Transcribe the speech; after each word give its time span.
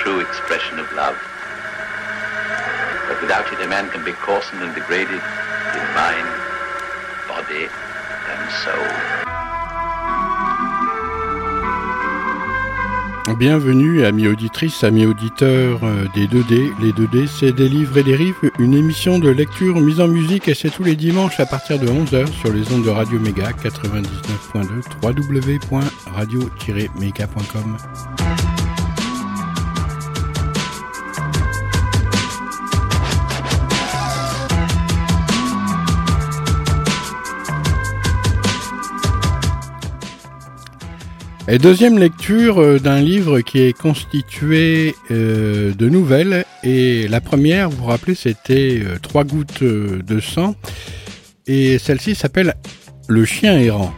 true 0.00 0.20
expression 0.20 0.78
of 0.78 0.90
love. 0.94 1.18
But 3.06 3.20
without 3.20 3.52
it, 3.52 3.60
a 3.60 3.68
man 3.68 3.90
can 3.90 4.02
be 4.02 4.12
and 4.12 4.74
degraded 4.74 5.20
in 5.20 5.84
mind, 5.94 6.26
body, 7.28 7.68
and 8.32 8.50
soul. 8.64 9.20
Bienvenue, 13.38 14.04
amis 14.04 14.26
auditrices, 14.26 14.82
amis 14.84 15.06
auditeurs 15.06 15.80
euh, 15.84 16.06
des 16.14 16.26
2D. 16.26 16.72
Les 16.80 16.92
2D, 16.92 17.28
c'est 17.28 17.52
des 17.52 17.68
livres 17.68 17.98
et 17.98 18.02
des 18.02 18.16
rives, 18.16 18.34
une 18.58 18.72
émission 18.74 19.18
de 19.18 19.28
lecture 19.28 19.78
mise 19.80 20.00
en 20.00 20.08
musique 20.08 20.48
et 20.48 20.54
c'est 20.54 20.70
tous 20.70 20.84
les 20.84 20.96
dimanches 20.96 21.38
à 21.40 21.46
partir 21.46 21.78
de 21.78 21.86
11h 21.86 22.26
sur 22.32 22.52
les 22.52 22.72
ondes 22.72 22.84
de 22.84 22.90
Radio 22.90 23.20
Méga 23.20 23.50
99.2 23.52 24.82
www.radio-méga.com. 25.02 27.76
Deuxième 41.58 41.98
lecture 41.98 42.60
euh, 42.60 42.78
d'un 42.78 43.00
livre 43.00 43.40
qui 43.40 43.58
est 43.58 43.72
constitué 43.76 44.94
euh, 45.10 45.74
de 45.74 45.88
nouvelles. 45.88 46.44
Et 46.62 47.08
la 47.08 47.20
première, 47.20 47.68
vous 47.68 47.78
vous 47.78 47.86
rappelez, 47.86 48.14
c'était 48.14 48.80
euh, 48.84 48.98
Trois 49.02 49.24
gouttes 49.24 49.64
de 49.64 50.20
sang. 50.20 50.54
Et 51.48 51.78
celle-ci 51.78 52.14
s'appelle 52.14 52.54
Le 53.08 53.24
chien 53.24 53.58
errant. 53.58 53.92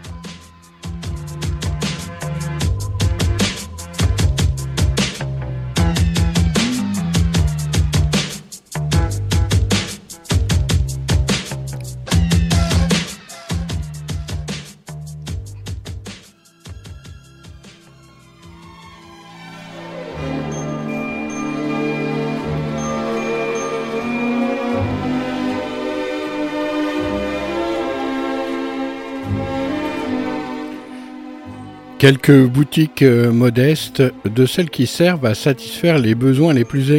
Quelques 32.03 32.47
boutiques 32.47 33.03
euh, 33.03 33.31
modestes, 33.31 34.03
de 34.25 34.45
celles 34.45 34.71
qui 34.71 34.89
servent 34.89 35.25
à 35.25 35.37
satisfaire 35.37 36.01
les 36.01 36.17
besoins 36.17 36.53
les 36.53 36.65
plus 36.65 36.91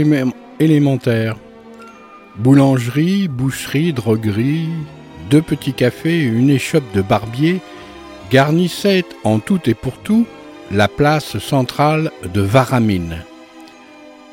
élémentaires. 0.62 1.36
Boulangerie, 2.38 3.28
boucherie, 3.28 3.92
droguerie, 3.92 4.70
deux 5.30 5.42
petits 5.42 5.74
cafés 5.74 6.22
une 6.22 6.50
échoppe 6.50 6.90
de 6.94 7.02
barbier 7.02 7.60
garnissaient 8.32 9.04
en 9.26 9.40
tout 9.40 9.60
et 9.66 9.74
pour 9.74 9.98
tout 9.98 10.26
la 10.72 10.88
place 10.88 11.38
centrale 11.38 12.10
de 12.34 12.40
Varamine. 12.40 13.18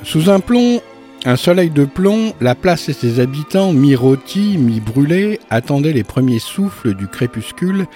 Sous 0.04 0.30
un 0.30 0.38
plomb, 0.38 0.80
un 1.24 1.34
soleil 1.34 1.70
de 1.70 1.84
plomb, 1.84 2.32
la 2.40 2.54
place 2.54 2.88
et 2.88 2.92
ses 2.92 3.18
habitants, 3.18 3.72
mi-rôtis, 3.72 4.56
mi-brûlés, 4.56 5.40
attendaient 5.50 5.92
les 5.92 6.04
premiers 6.04 6.38
souffles 6.38 6.94
du 6.94 7.08
crépuscule 7.08 7.86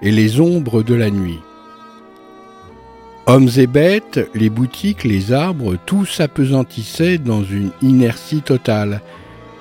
et 0.00 0.12
les 0.12 0.40
ombres 0.40 0.84
de 0.84 0.94
la 0.94 1.10
nuit. 1.10 1.40
Hommes 3.32 3.50
et 3.58 3.68
bêtes, 3.68 4.28
les 4.34 4.50
boutiques, 4.50 5.04
les 5.04 5.32
arbres, 5.32 5.76
tout 5.86 6.04
s'apesantissait 6.04 7.18
dans 7.18 7.44
une 7.44 7.70
inertie 7.80 8.42
totale, 8.42 9.02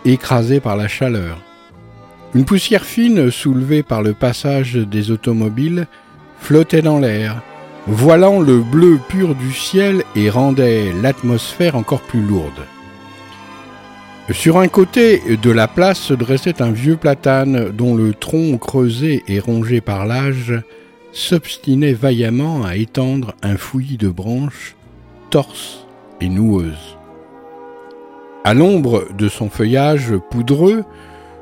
écrasé 0.06 0.60
par 0.60 0.76
la 0.76 0.88
chaleur. 0.88 1.38
Une 2.34 2.46
poussière 2.46 2.84
fine, 2.84 3.30
soulevée 3.30 3.84
par 3.84 4.02
le 4.02 4.14
passage 4.14 4.74
des 4.74 5.12
automobiles, 5.12 5.86
flottait 6.40 6.82
dans 6.82 6.98
l'air, 6.98 7.44
voilant 7.86 8.40
le 8.40 8.58
bleu 8.58 9.00
pur 9.08 9.36
du 9.36 9.54
ciel 9.54 10.04
et 10.16 10.32
rendait 10.32 10.92
l'atmosphère 10.92 11.76
encore 11.76 12.02
plus 12.02 12.24
lourde. 12.24 12.64
Sur 14.32 14.58
un 14.58 14.68
côté 14.68 15.22
de 15.44 15.52
la 15.52 15.68
place 15.68 16.00
se 16.00 16.16
dressait 16.16 16.64
un 16.64 16.72
vieux 16.72 16.98
platane 16.98 17.70
dont 17.70 17.96
le 17.96 18.16
tronc 18.16 18.58
creusé 18.58 19.24
et 19.28 19.40
rongé 19.40 19.80
par 19.80 20.08
l'âge 20.08 20.60
s'obstinait 21.12 21.94
vaillamment 21.94 22.64
à 22.64 22.76
étendre 22.76 23.34
un 23.42 23.58
fouillis 23.58 23.98
de 23.98 24.10
branches 24.10 24.76
torses 25.30 25.86
et 26.22 26.30
noueuses. 26.30 26.98
À 28.44 28.54
l'ombre 28.54 29.06
de 29.18 29.28
son 29.28 29.50
feuillage 29.50 30.14
poudreux, 30.32 30.84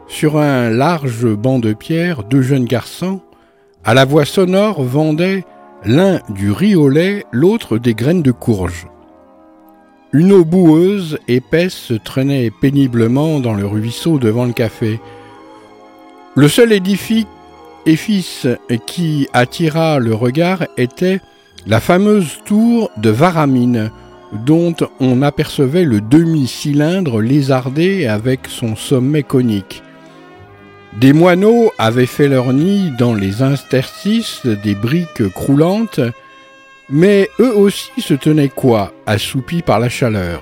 sur 0.07 0.37
un 0.37 0.69
large 0.69 1.27
banc 1.35 1.59
de 1.59 1.73
pierre, 1.73 2.23
deux 2.23 2.41
jeunes 2.41 2.65
garçons, 2.65 3.21
à 3.83 3.93
la 3.93 4.05
voix 4.05 4.25
sonore, 4.25 4.83
vendaient 4.83 5.45
l'un 5.85 6.19
du 6.29 6.51
riz 6.51 6.75
au 6.75 6.89
lait, 6.89 7.25
l'autre 7.31 7.77
des 7.77 7.93
graines 7.93 8.23
de 8.23 8.31
courge. 8.31 8.87
Une 10.13 10.31
eau 10.31 10.45
boueuse, 10.45 11.19
épaisse, 11.27 11.91
traînait 12.03 12.49
péniblement 12.49 13.39
dans 13.39 13.53
le 13.53 13.65
ruisseau 13.65 14.17
devant 14.17 14.45
le 14.45 14.53
café. 14.53 14.99
Le 16.35 16.47
seul 16.47 16.71
édifice 16.71 17.25
fils 17.95 18.47
qui 18.85 19.27
attira 19.33 19.99
le 19.99 20.13
regard 20.13 20.65
était 20.75 21.21
la 21.65 21.79
fameuse 21.79 22.39
tour 22.45 22.91
de 22.97 23.09
Varamine, 23.09 23.91
dont 24.45 24.75
on 24.99 25.21
apercevait 25.21 25.85
le 25.85 26.01
demi-cylindre 26.01 27.21
lézardé 27.21 28.05
avec 28.05 28.41
son 28.47 28.75
sommet 28.75 29.23
conique. 29.23 29.83
Des 30.99 31.13
moineaux 31.13 31.71
avaient 31.77 32.05
fait 32.05 32.27
leur 32.27 32.53
nid 32.53 32.91
dans 32.97 33.13
les 33.13 33.41
interstices 33.41 34.45
des 34.45 34.75
briques 34.75 35.29
croulantes, 35.29 35.99
mais 36.89 37.29
eux 37.39 37.55
aussi 37.55 38.01
se 38.01 38.13
tenaient 38.13 38.49
quoi, 38.49 38.93
assoupis 39.05 39.61
par 39.61 39.79
la 39.79 39.89
chaleur. 39.89 40.41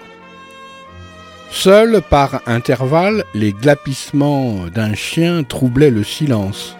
Seuls, 1.51 2.01
par 2.09 2.41
intervalles, 2.47 3.23
les 3.33 3.53
glapissements 3.53 4.66
d'un 4.73 4.94
chien 4.94 5.44
troublaient 5.44 5.91
le 5.91 6.03
silence. 6.03 6.75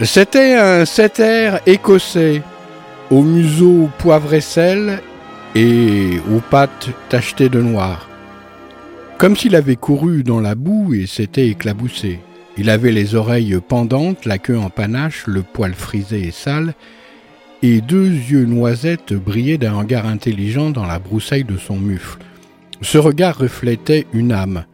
C'était 0.00 0.54
un 0.54 0.84
setter 0.84 1.56
écossais, 1.66 2.42
au 3.10 3.22
museau 3.22 3.90
poivre 3.98 4.32
et 4.32 4.40
sel 4.40 5.02
et 5.56 6.20
aux 6.32 6.38
pattes 6.38 6.90
tachetées 7.08 7.48
de 7.48 7.60
noir. 7.60 8.08
Comme 9.18 9.36
s'il 9.36 9.56
avait 9.56 9.74
couru 9.74 10.22
dans 10.22 10.40
la 10.40 10.54
boue 10.54 10.94
et 10.94 11.06
s'était 11.06 11.48
éclaboussé. 11.48 12.20
Il 12.56 12.70
avait 12.70 12.92
les 12.92 13.16
oreilles 13.16 13.58
pendantes, 13.66 14.24
la 14.24 14.38
queue 14.38 14.56
en 14.56 14.70
panache, 14.70 15.26
le 15.26 15.42
poil 15.42 15.74
frisé 15.74 16.28
et 16.28 16.30
sale, 16.30 16.74
et 17.62 17.80
deux 17.80 18.08
yeux 18.08 18.44
noisettes 18.44 19.14
brillaient 19.14 19.58
d'un 19.58 19.74
regard 19.74 20.06
intelligent 20.06 20.70
dans 20.70 20.86
la 20.86 21.00
broussaille 21.00 21.42
de 21.42 21.56
son 21.56 21.76
mufle. 21.76 22.20
Ce 22.82 22.98
regard 22.98 23.38
reflétait 23.38 24.06
une 24.12 24.30
âme. 24.30 24.64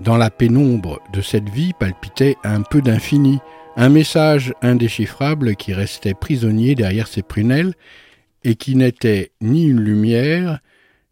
Dans 0.00 0.16
la 0.16 0.30
pénombre 0.30 0.98
de 1.12 1.20
cette 1.20 1.48
vie 1.48 1.72
palpitait 1.78 2.36
un 2.42 2.62
peu 2.62 2.82
d'infini, 2.82 3.38
un 3.76 3.88
message 3.88 4.52
indéchiffrable 4.60 5.56
qui 5.56 5.72
restait 5.72 6.14
prisonnier 6.14 6.74
derrière 6.74 7.08
ses 7.08 7.22
prunelles 7.22 7.74
et 8.44 8.54
qui 8.54 8.76
n'était 8.76 9.32
ni 9.40 9.64
une 9.64 9.80
lumière, 9.80 10.60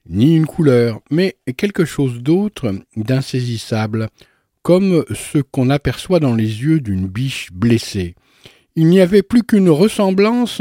ni 0.08 0.36
une 0.36 0.46
couleur, 0.46 1.00
mais 1.10 1.36
quelque 1.56 1.84
chose 1.84 2.22
d'autre 2.22 2.74
d'insaisissable, 2.96 4.08
comme 4.62 5.04
ce 5.14 5.38
qu'on 5.38 5.70
aperçoit 5.70 6.20
dans 6.20 6.34
les 6.34 6.62
yeux 6.62 6.80
d'une 6.80 7.06
biche 7.06 7.48
blessée. 7.52 8.14
Il 8.76 8.86
n'y 8.86 9.00
avait 9.00 9.22
plus 9.22 9.42
qu'une 9.42 9.70
ressemblance 9.70 10.60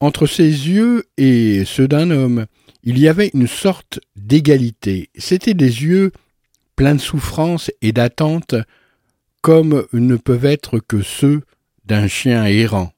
entre 0.00 0.26
ses 0.26 0.44
yeux 0.44 1.04
et 1.16 1.64
ceux 1.64 1.88
d'un 1.88 2.10
homme. 2.10 2.46
Il 2.82 2.98
y 2.98 3.08
avait 3.08 3.30
une 3.34 3.46
sorte 3.46 4.00
d'égalité. 4.16 5.10
C'étaient 5.16 5.54
des 5.54 5.82
yeux 5.84 6.12
pleins 6.74 6.94
de 6.94 7.00
souffrance 7.00 7.70
et 7.82 7.92
d'attente, 7.92 8.54
comme 9.46 9.86
ne 9.92 10.16
peuvent 10.16 10.44
être 10.44 10.80
que 10.80 11.02
ceux 11.02 11.42
d'un 11.84 12.08
chien 12.08 12.46
errant. 12.46 12.90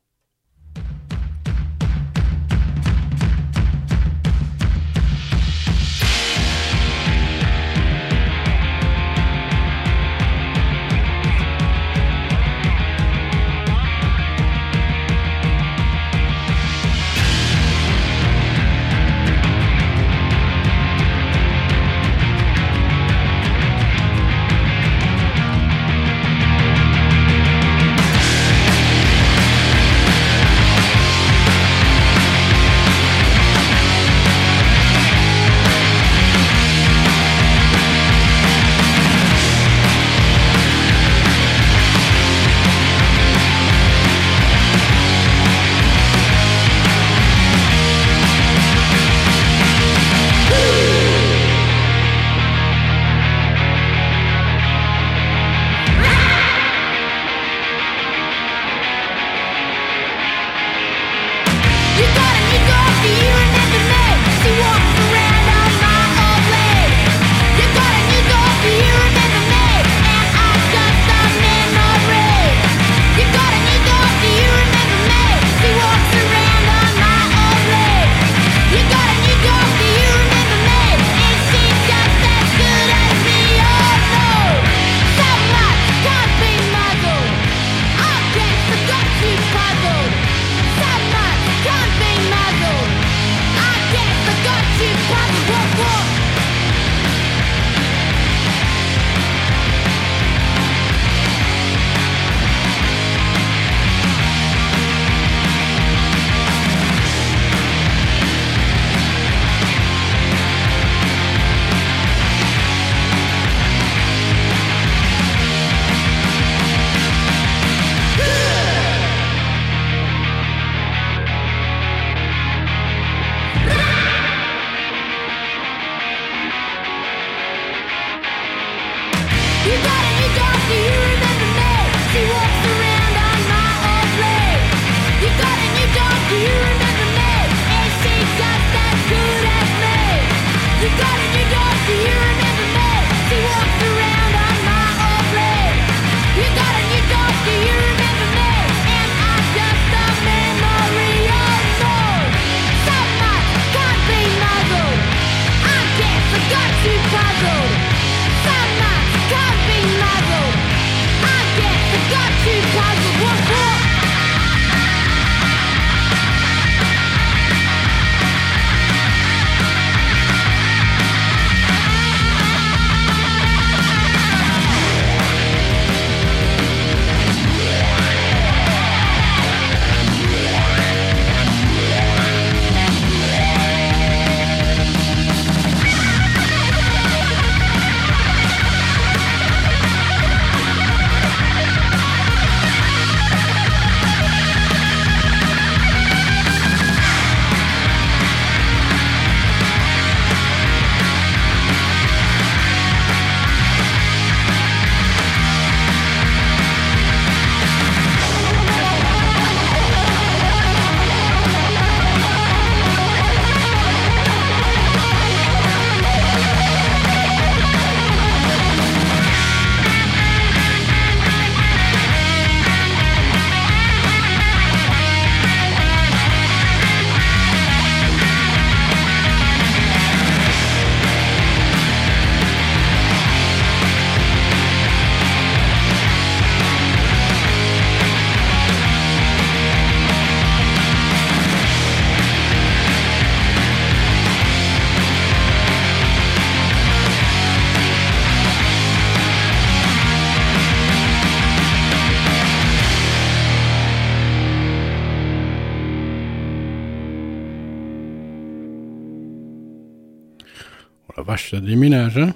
Ça 261.39 261.61
déménage, 261.61 262.19
hein 262.19 262.33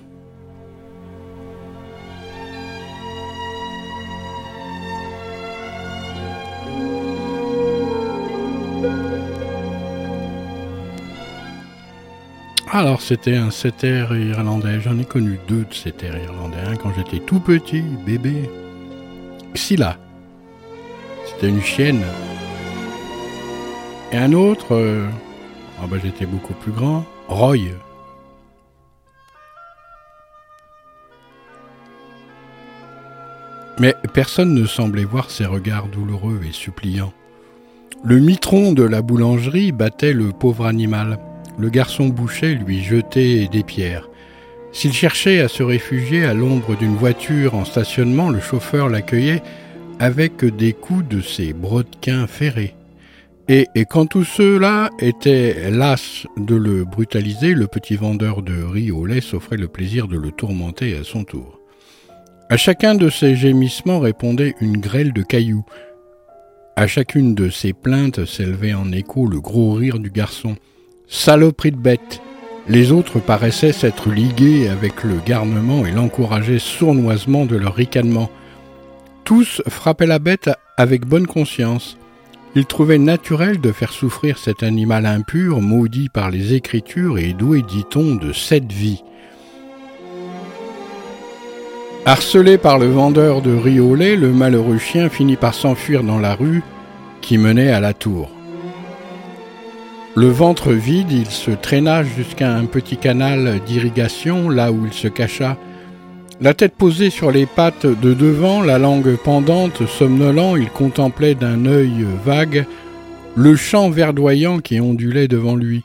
Alors 12.74 13.02
c'était 13.02 13.36
un 13.36 13.50
setter 13.50 14.06
irlandais, 14.12 14.80
j'en 14.80 14.98
ai 14.98 15.04
connu 15.04 15.38
deux 15.46 15.64
de 15.64 15.74
setters 15.74 16.16
irlandais, 16.16 16.78
quand 16.82 16.90
j'étais 16.96 17.18
tout 17.18 17.38
petit, 17.38 17.82
bébé. 17.82 18.48
Xila, 19.54 19.98
c'était 21.26 21.50
une 21.50 21.60
chienne. 21.60 22.02
Et 24.10 24.16
un 24.16 24.32
autre, 24.32 24.74
oh 25.82 25.86
bah, 25.86 25.98
j'étais 26.02 26.24
beaucoup 26.24 26.54
plus 26.54 26.72
grand, 26.72 27.04
Roy. 27.28 27.58
Mais 33.82 33.96
personne 34.14 34.54
ne 34.54 34.64
semblait 34.64 35.02
voir 35.02 35.28
ses 35.28 35.44
regards 35.44 35.88
douloureux 35.88 36.38
et 36.48 36.52
suppliants. 36.52 37.12
Le 38.04 38.20
mitron 38.20 38.72
de 38.72 38.84
la 38.84 39.02
boulangerie 39.02 39.72
battait 39.72 40.12
le 40.12 40.28
pauvre 40.30 40.66
animal. 40.66 41.18
Le 41.58 41.68
garçon 41.68 42.06
boucher 42.06 42.54
lui 42.54 42.84
jetait 42.84 43.48
des 43.50 43.64
pierres. 43.64 44.08
S'il 44.70 44.92
cherchait 44.92 45.40
à 45.40 45.48
se 45.48 45.64
réfugier 45.64 46.24
à 46.24 46.32
l'ombre 46.32 46.76
d'une 46.76 46.94
voiture 46.94 47.56
en 47.56 47.64
stationnement, 47.64 48.30
le 48.30 48.38
chauffeur 48.38 48.88
l'accueillait 48.88 49.42
avec 49.98 50.44
des 50.44 50.74
coups 50.74 51.08
de 51.08 51.20
ses 51.20 51.52
brodequins 51.52 52.28
ferrés. 52.28 52.76
Et, 53.48 53.66
quand 53.90 54.06
tous 54.06 54.22
ceux-là 54.22 54.90
étaient 55.00 55.72
las 55.72 56.28
de 56.36 56.54
le 56.54 56.84
brutaliser, 56.84 57.52
le 57.52 57.66
petit 57.66 57.96
vendeur 57.96 58.42
de 58.42 58.62
riz 58.62 58.92
au 58.92 59.06
lait 59.06 59.20
s'offrait 59.20 59.56
le 59.56 59.66
plaisir 59.66 60.06
de 60.06 60.16
le 60.16 60.30
tourmenter 60.30 60.96
à 60.96 61.02
son 61.02 61.24
tour. 61.24 61.61
À 62.52 62.58
chacun 62.58 62.94
de 62.94 63.08
ces 63.08 63.34
gémissements 63.34 63.98
répondait 63.98 64.54
une 64.60 64.76
grêle 64.76 65.14
de 65.14 65.22
cailloux. 65.22 65.64
À 66.76 66.86
chacune 66.86 67.34
de 67.34 67.48
ces 67.48 67.72
plaintes 67.72 68.26
s'élevait 68.26 68.74
en 68.74 68.92
écho 68.92 69.26
le 69.26 69.40
gros 69.40 69.72
rire 69.72 69.98
du 69.98 70.10
garçon. 70.10 70.56
Saloperie 71.08 71.72
de 71.72 71.78
bête 71.78 72.20
Les 72.68 72.92
autres 72.92 73.20
paraissaient 73.20 73.72
s'être 73.72 74.10
ligués 74.10 74.68
avec 74.68 75.02
le 75.02 75.14
garnement 75.24 75.86
et 75.86 75.92
l'encourageaient 75.92 76.58
sournoisement 76.58 77.46
de 77.46 77.56
leur 77.56 77.74
ricanement. 77.74 78.28
Tous 79.24 79.62
frappaient 79.66 80.04
la 80.04 80.18
bête 80.18 80.50
avec 80.76 81.06
bonne 81.06 81.26
conscience. 81.26 81.96
Ils 82.54 82.66
trouvaient 82.66 82.98
naturel 82.98 83.62
de 83.62 83.72
faire 83.72 83.92
souffrir 83.92 84.36
cet 84.36 84.62
animal 84.62 85.06
impur, 85.06 85.62
maudit 85.62 86.10
par 86.10 86.30
les 86.30 86.52
Écritures 86.52 87.16
et 87.16 87.32
doué, 87.32 87.62
dit-on, 87.62 88.16
de 88.16 88.34
sept 88.34 88.70
vies. 88.70 89.02
Harcelé 92.04 92.58
par 92.58 92.80
le 92.80 92.86
vendeur 92.86 93.42
de 93.42 93.54
riz 93.54 93.78
au 93.78 93.94
lait, 93.94 94.16
le 94.16 94.32
malheureux 94.32 94.78
chien 94.78 95.08
finit 95.08 95.36
par 95.36 95.54
s'enfuir 95.54 96.02
dans 96.02 96.18
la 96.18 96.34
rue 96.34 96.64
qui 97.20 97.38
menait 97.38 97.70
à 97.70 97.78
la 97.78 97.94
tour. 97.94 98.28
Le 100.16 100.26
ventre 100.26 100.72
vide, 100.72 101.12
il 101.12 101.30
se 101.30 101.52
traîna 101.52 102.02
jusqu'à 102.02 102.52
un 102.52 102.64
petit 102.64 102.96
canal 102.96 103.60
d'irrigation, 103.66 104.50
là 104.50 104.72
où 104.72 104.84
il 104.84 104.92
se 104.92 105.06
cacha. 105.06 105.56
La 106.40 106.54
tête 106.54 106.74
posée 106.74 107.10
sur 107.10 107.30
les 107.30 107.46
pattes 107.46 107.86
de 107.86 108.14
devant, 108.14 108.62
la 108.62 108.80
langue 108.80 109.16
pendante, 109.16 109.86
somnolent, 109.86 110.56
il 110.56 110.70
contemplait 110.70 111.36
d'un 111.36 111.66
œil 111.66 112.04
vague 112.24 112.66
le 113.36 113.54
champ 113.54 113.90
verdoyant 113.90 114.58
qui 114.58 114.80
ondulait 114.80 115.28
devant 115.28 115.54
lui. 115.54 115.84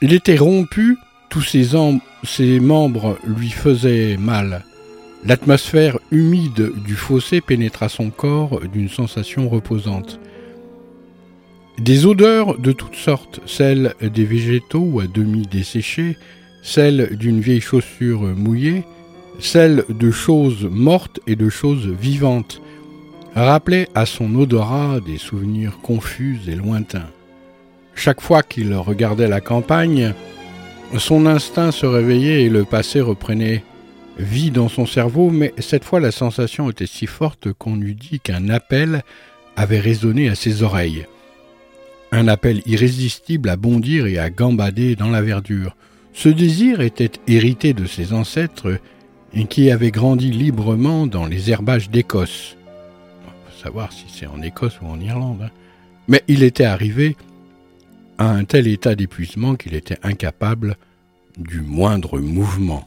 Il 0.00 0.14
était 0.14 0.38
rompu, 0.38 0.96
tous 1.28 1.42
ses, 1.42 1.76
ses 2.24 2.60
membres 2.60 3.18
lui 3.26 3.50
faisaient 3.50 4.16
mal. 4.18 4.64
L'atmosphère 5.24 5.98
humide 6.10 6.72
du 6.86 6.94
fossé 6.94 7.42
pénétra 7.42 7.90
son 7.90 8.10
corps 8.10 8.60
d'une 8.72 8.88
sensation 8.88 9.50
reposante. 9.50 10.18
Des 11.78 12.06
odeurs 12.06 12.58
de 12.58 12.72
toutes 12.72 12.94
sortes, 12.94 13.40
celles 13.44 13.94
des 14.02 14.24
végétaux 14.24 15.00
à 15.00 15.06
demi 15.06 15.42
desséchés, 15.42 16.16
celles 16.62 17.16
d'une 17.16 17.40
vieille 17.40 17.60
chaussure 17.60 18.22
mouillée, 18.22 18.84
celles 19.38 19.84
de 19.88 20.10
choses 20.10 20.64
mortes 20.70 21.20
et 21.26 21.36
de 21.36 21.50
choses 21.50 21.86
vivantes, 21.86 22.62
rappelaient 23.34 23.88
à 23.94 24.06
son 24.06 24.34
odorat 24.34 25.00
des 25.00 25.18
souvenirs 25.18 25.78
confus 25.82 26.38
et 26.48 26.54
lointains. 26.54 27.08
Chaque 27.94 28.22
fois 28.22 28.42
qu'il 28.42 28.74
regardait 28.74 29.28
la 29.28 29.42
campagne, 29.42 30.14
son 30.96 31.26
instinct 31.26 31.72
se 31.72 31.86
réveillait 31.86 32.44
et 32.44 32.48
le 32.48 32.64
passé 32.64 33.00
reprenait 33.00 33.64
vie 34.18 34.50
dans 34.50 34.68
son 34.68 34.86
cerveau, 34.86 35.30
mais 35.30 35.54
cette 35.58 35.84
fois 35.84 36.00
la 36.00 36.10
sensation 36.10 36.70
était 36.70 36.86
si 36.86 37.06
forte 37.06 37.52
qu'on 37.52 37.80
eût 37.80 37.94
dit 37.94 38.20
qu'un 38.20 38.48
appel 38.48 39.02
avait 39.56 39.80
résonné 39.80 40.28
à 40.28 40.34
ses 40.34 40.62
oreilles. 40.62 41.06
Un 42.12 42.28
appel 42.28 42.62
irrésistible 42.66 43.48
à 43.48 43.56
bondir 43.56 44.06
et 44.06 44.18
à 44.18 44.30
gambader 44.30 44.96
dans 44.96 45.10
la 45.10 45.22
verdure. 45.22 45.76
Ce 46.12 46.28
désir 46.28 46.80
était 46.80 47.12
hérité 47.28 47.72
de 47.72 47.86
ses 47.86 48.12
ancêtres 48.12 48.78
qui 49.48 49.70
avaient 49.70 49.92
grandi 49.92 50.30
librement 50.30 51.06
dans 51.06 51.26
les 51.26 51.50
herbages 51.50 51.88
d'Écosse. 51.88 52.56
Faut 53.46 53.62
savoir 53.62 53.92
si 53.92 54.06
c'est 54.08 54.26
en 54.26 54.42
Écosse 54.42 54.80
ou 54.82 54.86
en 54.86 54.98
Irlande. 55.00 55.42
Hein. 55.44 55.50
Mais 56.08 56.24
il 56.26 56.42
était 56.42 56.64
arrivé 56.64 57.16
à 58.18 58.28
un 58.28 58.44
tel 58.44 58.66
état 58.66 58.94
d'épuisement 58.94 59.54
qu'il 59.54 59.74
était 59.74 59.98
incapable 60.02 60.76
du 61.38 61.60
moindre 61.60 62.18
mouvement. 62.18 62.86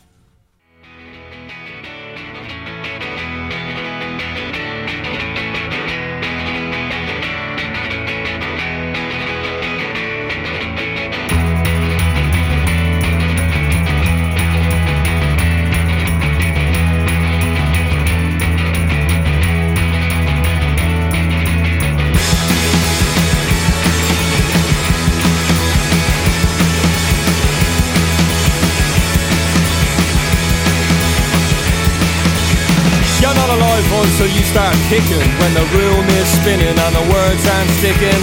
So 34.18 34.26
you 34.26 34.42
start 34.42 34.74
kicking 34.90 35.22
when 35.38 35.54
the 35.54 35.66
room 35.78 36.06
is 36.18 36.28
spinning 36.42 36.74
and 36.74 36.94
the 36.98 37.06
words 37.14 37.44
aren't 37.46 37.70
sticking. 37.78 38.22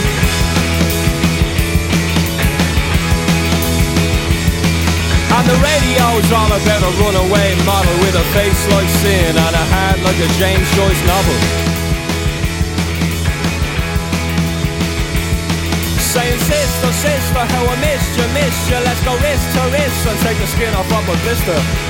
And 5.31 5.45
the 5.47 5.59
radio's 5.63 6.29
all 6.35 6.51
about 6.51 6.83
a 6.83 6.93
runaway 6.99 7.55
model 7.63 7.95
with 8.03 8.15
a 8.19 8.27
face 8.35 8.63
like 8.75 8.91
sin 8.99 9.31
and 9.31 9.55
a 9.55 9.65
heart 9.71 9.99
like 10.03 10.19
a 10.19 10.29
James 10.43 10.69
Joyce 10.75 11.03
novel. 11.07 11.39
Saying 16.11 16.41
sister, 16.51 16.91
sister, 16.91 17.45
how 17.47 17.65
I 17.71 17.77
missed 17.79 18.19
you, 18.19 18.27
missed 18.35 18.67
you 18.67 18.79
Let's 18.83 19.03
go 19.07 19.15
wrist 19.23 19.47
to 19.55 19.63
wrist 19.71 20.07
and 20.11 20.19
take 20.27 20.39
the 20.39 20.47
skin 20.47 20.75
off 20.75 20.91
of 20.91 21.07
a 21.07 21.17
blister 21.23 21.90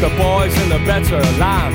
the 0.00 0.10
boys 0.18 0.54
in 0.62 0.68
the 0.68 0.78
better 0.86 1.20
land. 1.38 1.74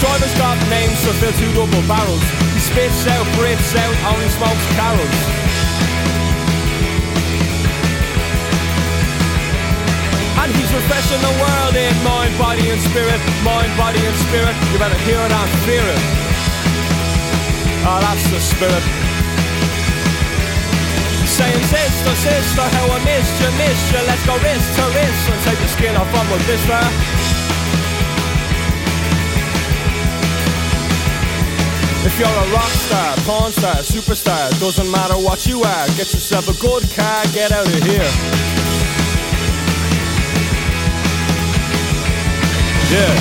Driver's 0.00 0.34
got 0.38 0.56
names 0.70 0.98
to 1.04 1.12
fill 1.20 1.34
two 1.36 1.52
double 1.52 1.82
barrels. 1.88 2.22
He 2.54 2.60
spits 2.60 3.06
out, 3.06 3.26
breathes 3.36 3.74
out, 3.76 3.96
only 4.12 4.28
smokes 4.32 4.66
carols. 4.78 5.18
And 10.38 10.48
he's 10.54 10.72
refreshing 10.72 11.20
the 11.20 11.34
world 11.42 11.74
in 11.74 11.94
mind, 12.06 12.32
body 12.38 12.70
and 12.70 12.80
spirit, 12.88 13.20
mind, 13.42 13.72
body 13.76 14.00
and 14.00 14.16
spirit. 14.30 14.54
You 14.72 14.78
better 14.78 14.98
hear 15.02 15.18
it 15.18 15.32
and 15.32 15.50
fear 15.66 15.82
it. 15.82 16.02
Oh, 17.84 17.98
that's 18.00 18.24
the 18.30 18.40
spirit. 18.40 19.17
Saying, 21.38 21.62
sister, 21.70 22.14
sister, 22.18 22.66
how 22.66 22.90
I 22.90 22.98
missed 23.06 23.38
you, 23.38 23.46
missed 23.62 23.92
you. 23.94 24.02
Let's 24.10 24.26
go 24.26 24.34
wrist 24.42 24.74
to 24.74 24.82
wrist 24.90 25.22
and 25.30 25.40
take 25.46 25.58
the 25.62 25.68
skin 25.70 25.94
off 25.94 26.10
from 26.10 26.26
a 26.34 26.38
blister. 26.42 26.82
If 32.02 32.18
you're 32.18 32.26
a 32.26 32.46
rock 32.50 32.72
star, 32.82 33.14
porn 33.22 33.52
star, 33.52 33.76
superstar, 33.86 34.50
doesn't 34.58 34.90
matter 34.90 35.14
what 35.14 35.46
you 35.46 35.62
are, 35.62 35.86
get 35.94 36.10
yourself 36.10 36.48
a 36.48 36.58
good 36.58 36.82
car, 36.90 37.22
get 37.32 37.52
out 37.52 37.68
of 37.68 37.82
here. 37.86 38.10
Yeah. 42.90 43.14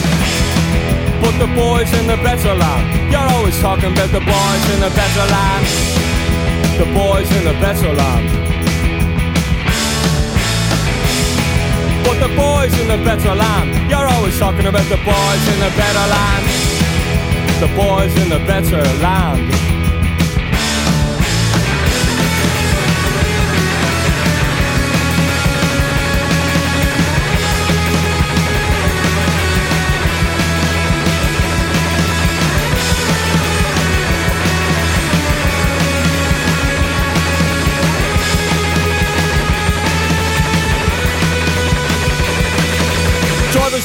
But 1.21 1.37
the 1.37 1.53
boys 1.53 1.93
in 1.93 2.07
the 2.07 2.17
better 2.25 2.55
land, 2.55 3.11
you're 3.11 3.29
always 3.37 3.59
talking 3.59 3.91
about 3.91 4.09
the 4.09 4.21
boys 4.21 4.65
in 4.73 4.79
the 4.81 4.89
better 4.89 5.25
land. 5.29 6.06
The 6.77 6.85
boys 6.93 7.29
in 7.37 7.43
the 7.43 7.57
better 7.59 7.91
land. 7.91 8.29
But 12.05 12.19
the 12.25 12.35
boys 12.35 12.73
in 12.79 12.87
the 12.87 13.03
better 13.03 13.33
land, 13.33 13.89
you're 13.89 14.07
always 14.07 14.37
talking 14.39 14.67
about 14.67 14.87
the 14.89 14.97
boys 14.97 15.43
in 15.53 15.59
the 15.59 15.73
better 15.75 16.07
land 16.13 16.67
the 17.59 17.67
boys 17.75 18.15
in 18.21 18.29
the 18.29 18.37
better 18.45 18.83
land. 19.01 19.76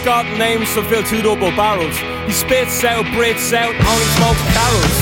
Got 0.04 0.26
names 0.36 0.74
to 0.74 0.82
fill 0.82 1.02
two 1.02 1.22
double 1.22 1.54
barrels. 1.54 1.94
He 2.26 2.32
spits 2.32 2.82
out, 2.82 3.06
breathes 3.14 3.52
out, 3.54 3.70
only 3.70 4.08
smokes 4.18 4.42
carols. 4.50 4.98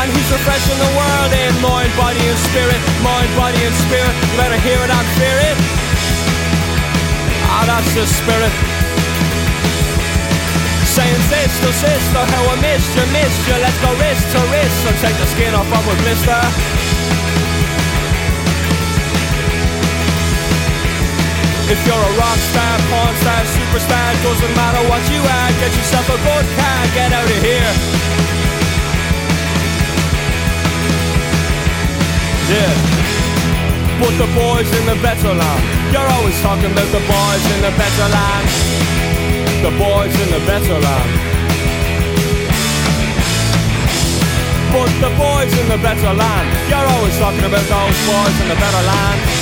And 0.00 0.08
he's 0.08 0.30
refreshing 0.32 0.80
the 0.80 0.92
world 0.96 1.32
in 1.36 1.52
mind, 1.60 1.92
body 2.00 2.24
and 2.24 2.40
spirit, 2.48 2.80
mind, 3.04 3.28
body 3.36 3.60
and 3.60 3.76
spirit. 3.84 4.14
You 4.32 4.36
better 4.40 4.60
hear 4.64 4.80
it 4.80 4.88
and 4.88 5.08
fear 5.20 5.38
it. 5.44 5.56
Ah, 7.52 7.68
that's 7.68 7.92
the 7.92 8.08
spirit. 8.08 8.54
Saying 10.88 11.22
sister, 11.28 11.72
sister, 11.72 12.22
how 12.32 12.44
I 12.48 12.56
missed 12.64 12.92
you, 12.96 13.04
missed 13.12 13.44
you. 13.44 13.56
Let's 13.60 13.78
go 13.84 13.92
wrist 14.00 14.24
to 14.32 14.40
wrist 14.48 14.80
and 14.88 14.96
take 15.04 15.16
the 15.20 15.28
skin 15.36 15.52
off 15.52 15.68
of 15.68 15.84
a 15.84 15.94
blister. 16.00 16.81
If 21.72 21.80
you're 21.88 21.96
a 21.96 22.14
rock 22.20 22.36
star, 22.52 22.76
porn 22.92 23.14
star, 23.24 23.40
superstar, 23.48 24.12
doesn't 24.20 24.54
matter 24.60 24.84
what 24.92 25.00
you 25.08 25.16
are, 25.24 25.48
get 25.56 25.72
yourself 25.72 26.04
a 26.04 26.20
good 26.20 26.46
car, 26.60 26.80
get 26.92 27.08
out 27.16 27.24
of 27.24 27.40
here. 27.40 27.72
Yeah. 32.52 32.76
But 34.04 34.12
the 34.20 34.28
boys 34.36 34.68
in 34.68 34.84
the 34.84 35.00
better 35.00 35.32
land, 35.32 35.64
you're 35.96 36.10
always 36.12 36.36
talking 36.44 36.68
about 36.68 36.92
the 36.92 37.00
boys 37.08 37.44
in 37.56 37.64
the 37.64 37.72
better 37.80 38.08
land. 38.12 38.46
The 39.64 39.72
boys 39.72 40.12
in 40.12 40.28
the 40.28 40.44
better 40.44 40.76
land. 40.76 41.10
But 44.76 44.92
the 45.00 45.12
boys 45.16 45.52
in 45.56 45.66
the 45.72 45.80
better 45.80 46.12
land, 46.12 46.46
you're 46.68 46.88
always 47.00 47.16
talking 47.16 47.48
about 47.48 47.64
those 47.64 47.98
boys 48.04 48.36
in 48.44 48.48
the 48.52 48.60
better 48.60 48.84
land 48.84 49.41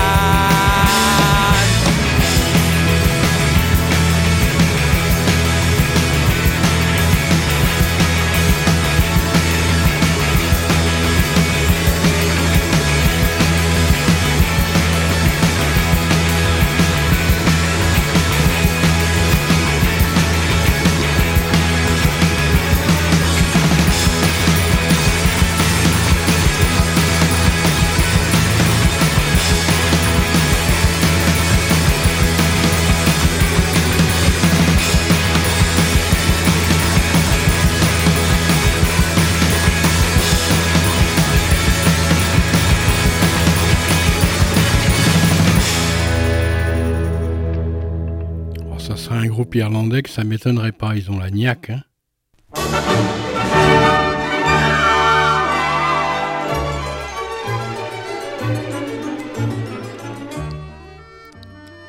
Irlandais 49.55 50.01
que 50.01 50.09
ça 50.09 50.23
m'étonnerait 50.23 50.71
pas, 50.71 50.95
ils 50.95 51.11
ont 51.11 51.19
la 51.19 51.29
niaque. 51.29 51.71
Hein. 51.71 51.81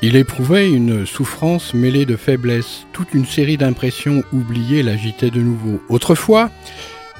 Il 0.04 0.16
éprouvait 0.16 0.68
une 0.68 1.06
souffrance 1.06 1.74
mêlée 1.74 2.06
de 2.06 2.16
faiblesse. 2.16 2.86
Toute 2.92 3.14
une 3.14 3.24
série 3.24 3.56
d'impressions 3.56 4.24
oubliées 4.32 4.82
l'agitaient 4.82 5.30
de 5.30 5.40
nouveau. 5.40 5.80
Autrefois, 5.88 6.50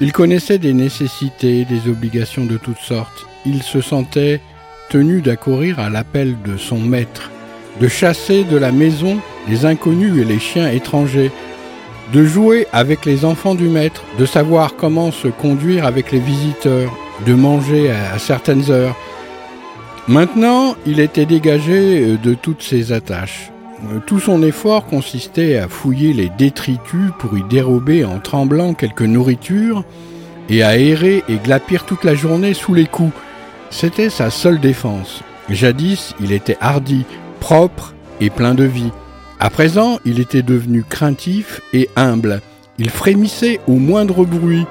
il 0.01 0.11
connaissait 0.11 0.57
des 0.57 0.73
nécessités, 0.73 1.63
des 1.63 1.89
obligations 1.89 2.43
de 2.43 2.57
toutes 2.57 2.79
sortes. 2.79 3.25
Il 3.45 3.63
se 3.63 3.79
sentait 3.79 4.41
tenu 4.89 5.21
d'accourir 5.21 5.79
à 5.79 5.89
l'appel 5.89 6.35
de 6.45 6.57
son 6.57 6.77
maître, 6.77 7.31
de 7.79 7.87
chasser 7.87 8.43
de 8.43 8.57
la 8.57 8.71
maison 8.71 9.19
les 9.47 9.65
inconnus 9.65 10.21
et 10.21 10.25
les 10.25 10.39
chiens 10.39 10.69
étrangers, 10.69 11.31
de 12.13 12.25
jouer 12.25 12.67
avec 12.71 13.05
les 13.05 13.25
enfants 13.25 13.55
du 13.55 13.67
maître, 13.67 14.03
de 14.19 14.25
savoir 14.25 14.75
comment 14.75 15.11
se 15.11 15.27
conduire 15.27 15.85
avec 15.85 16.11
les 16.11 16.19
visiteurs, 16.19 16.91
de 17.25 17.33
manger 17.33 17.91
à, 17.91 18.19
certaines 18.19 18.69
heures. 18.71 18.95
Maintenant, 20.07 20.75
il 20.85 20.99
était 20.99 21.25
dégagé 21.25 22.03
euh, 22.03 22.17
de 22.17 22.33
toutes 22.33 22.61
ses 22.61 22.91
attaches. 22.91 23.51
Euh, 23.85 23.99
tout 24.05 24.19
son 24.19 24.43
effort 24.43 24.85
consistait 24.85 25.57
à 25.57 25.69
fouiller 25.69 26.13
les 26.13 26.29
détritus 26.29 27.11
pour 27.19 27.37
y 27.37 27.43
dérober 27.43 28.03
en 28.03 28.19
tremblant 28.19 28.73
quelque 28.73 29.05
nourriture 29.05 29.85
et 30.49 30.61
à 30.61 30.77
errer 30.77 31.23
et 31.29 31.37
glapir 31.37 31.85
toute 31.85 32.03
la 32.03 32.15
journée 32.15 32.53
sous 32.53 32.73
les 32.73 32.85
coups. 32.85 33.13
C'était 33.69 34.09
sa 34.09 34.29
seule 34.29 34.59
défense. 34.59 35.21
Jadis, 35.49 36.13
il 36.19 36.31
était 36.31 36.57
hardi, 36.59 37.05
propre 37.43 37.93
et 38.21 38.29
plein 38.29 38.53
de 38.53 38.63
vie. 38.63 38.93
À 39.41 39.49
présent, 39.49 39.99
il 40.05 40.21
était 40.21 40.43
devenu 40.43 40.81
craintif 40.81 41.59
et 41.73 41.89
humble. 41.97 42.39
Il 42.79 42.89
frémissait 42.89 43.59
au 43.67 43.73
moindre 43.73 44.23
bruit, 44.23 44.65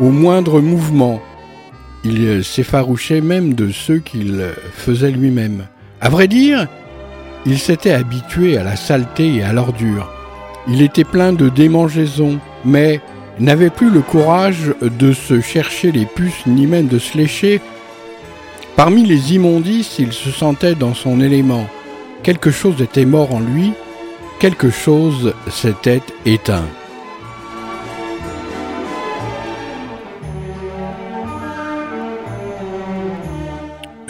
au 0.00 0.10
moindre 0.10 0.60
mouvement. 0.60 1.22
Il 2.04 2.44
s'effarouchait 2.44 3.22
même 3.22 3.54
de 3.54 3.70
ceux 3.70 4.00
qu'il 4.00 4.44
faisait 4.74 5.10
lui-même. 5.10 5.64
À 6.02 6.10
vrai 6.10 6.28
dire, 6.28 6.68
il 7.46 7.58
s'était 7.58 7.94
habitué 7.94 8.58
à 8.58 8.64
la 8.64 8.76
saleté 8.76 9.36
et 9.36 9.42
à 9.42 9.54
l'ordure. 9.54 10.06
Il 10.68 10.82
était 10.82 11.04
plein 11.04 11.32
de 11.32 11.48
démangeaisons, 11.48 12.38
mais 12.66 13.00
n'avait 13.38 13.70
plus 13.70 13.88
le 13.88 14.02
courage 14.02 14.74
de 14.82 15.14
se 15.14 15.40
chercher 15.40 15.90
les 15.90 16.04
puces 16.04 16.46
ni 16.46 16.66
même 16.66 16.88
de 16.88 16.98
se 16.98 17.16
lécher. 17.16 17.62
Parmi 18.76 19.06
les 19.06 19.34
immondices, 19.34 19.98
il 19.98 20.12
se 20.12 20.30
sentait 20.30 20.74
dans 20.74 20.92
son 20.92 21.22
élément. 21.22 21.66
Quelque 22.22 22.50
chose 22.50 22.82
était 22.82 23.06
mort 23.06 23.34
en 23.34 23.40
lui, 23.40 23.72
quelque 24.40 24.68
chose 24.68 25.32
s'était 25.50 26.02
éteint. 26.26 26.68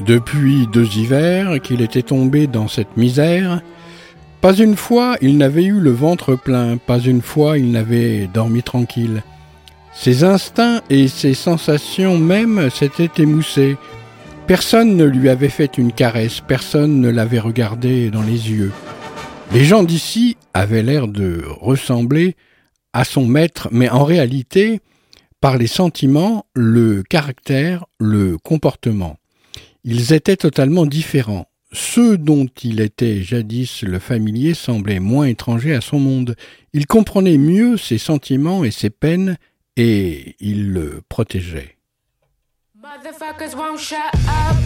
Depuis 0.05 0.67
deux 0.73 0.87
hivers 0.97 1.61
qu'il 1.63 1.83
était 1.83 2.03
tombé 2.03 2.49
dans 2.49 2.67
cette 2.67 2.97
misère, 2.97 3.63
pas 4.41 4.55
une 4.55 4.75
fois 4.75 5.17
il 5.21 5.39
n'avait 5.39 5.65
eu 5.65 5.79
le 5.79 5.93
ventre 5.93 6.35
plein, 6.35 6.79
pas 6.79 6.99
une 6.99 7.23
fois 7.23 7.59
il 7.59 7.71
n'avait 7.71 8.27
dormi 8.27 8.65
tranquille. 8.65 9.23
Ses 9.93 10.25
instincts 10.25 10.81
et 10.91 11.07
ses 11.07 11.35
sensations 11.35 12.19
même 12.19 12.71
s'étaient 12.71 13.23
émoussés. 13.23 13.77
Personne 14.51 14.97
ne 14.97 15.05
lui 15.05 15.29
avait 15.29 15.49
fait 15.49 15.79
une 15.79 15.93
caresse, 15.93 16.41
personne 16.41 17.01
ne 17.01 17.09
l'avait 17.09 17.39
regardé 17.39 18.11
dans 18.11 18.21
les 18.21 18.51
yeux. 18.51 18.73
Les 19.53 19.65
gens 19.65 19.85
d'ici 19.85 20.37
avaient 20.55 20.83
l'air 20.83 21.07
de 21.07 21.45
ressembler 21.61 22.35
à 22.93 23.05
son 23.05 23.27
maître, 23.27 23.69
mais 23.71 23.89
en 23.89 24.03
réalité, 24.03 24.81
par 25.41 25.57
les 25.57 25.69
sentiments, 25.69 26.47
le 26.53 27.05
caractère, 27.05 27.85
le 28.01 28.39
comportement. 28.39 29.19
Ils 29.85 30.13
étaient 30.13 30.35
totalement 30.35 30.85
différents. 30.85 31.47
Ceux 31.71 32.19
dont 32.19 32.49
il 32.65 32.81
était 32.81 33.23
jadis 33.23 33.85
le 33.85 34.01
familier 34.01 34.55
semblaient 34.55 34.99
moins 34.99 35.27
étrangers 35.27 35.77
à 35.77 35.81
son 35.81 36.01
monde. 36.01 36.35
Il 36.73 36.89
comprenait 36.89 37.39
mieux 37.39 37.77
ses 37.77 37.99
sentiments 37.99 38.65
et 38.65 38.73
ses 38.73 38.91
peines, 38.91 39.37
et 39.77 40.35
il 40.41 40.73
le 40.73 41.03
protégeait. 41.09 41.77
Motherfuckers 42.83 43.55
won't 43.55 43.79
shut 43.79 44.15
up. 44.27 44.57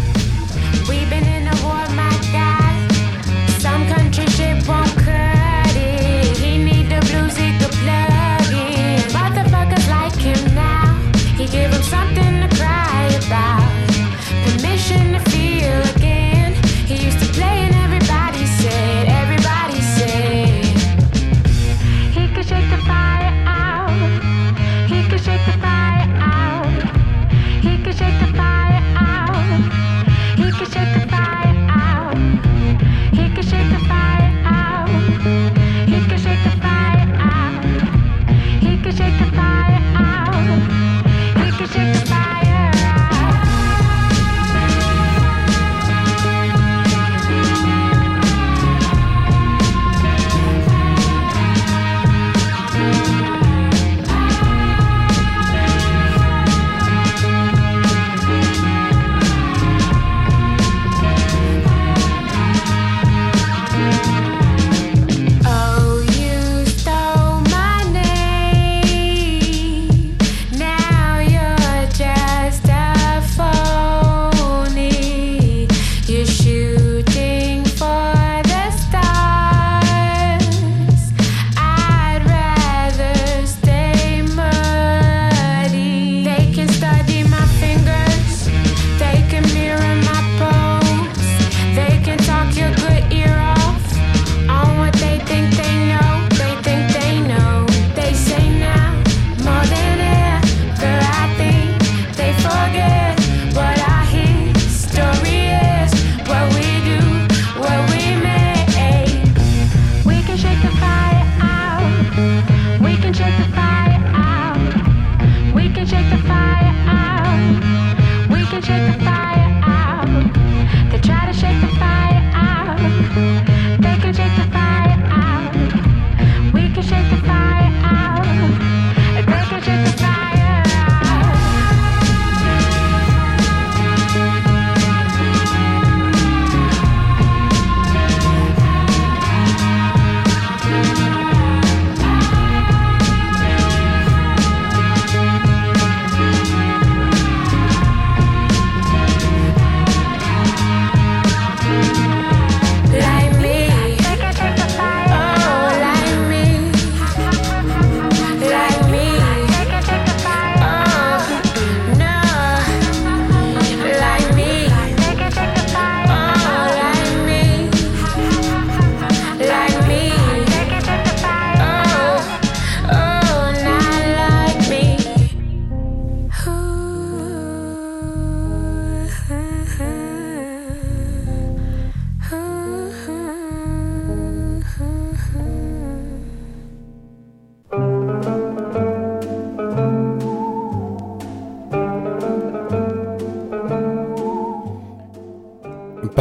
We've 0.89 1.11
been 1.11 1.27
in 1.27 1.44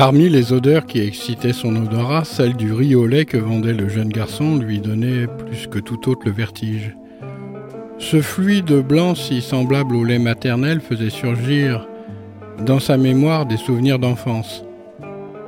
Parmi 0.06 0.28
les 0.28 0.52
odeurs 0.52 0.86
qui 0.86 1.00
excitaient 1.00 1.54
son 1.54 1.78
odorat, 1.78 2.26
celle 2.26 2.58
du 2.58 2.74
riz 2.74 2.94
au 2.94 3.08
lait 3.08 3.24
que 3.24 3.38
vendait 3.38 3.72
le 3.72 3.88
jeune 3.88 4.10
garçon 4.10 4.58
lui 4.58 4.80
donnait 4.80 5.28
plus 5.28 5.68
que 5.68 5.80
tout 5.80 6.10
autre 6.10 6.24
le 6.26 6.34
vertige. 6.34 6.94
Ce 8.00 8.22
fluide 8.22 8.86
blanc 8.86 9.16
si 9.16 9.42
semblable 9.42 9.96
au 9.96 10.04
lait 10.04 10.20
maternel 10.20 10.82
faisait 10.82 11.10
surgir 11.10 11.88
dans 12.66 12.82
sa 12.82 12.98
mémoire 12.98 13.46
des 13.46 13.56
souvenirs 13.56 13.98
d'enfance. 13.98 14.66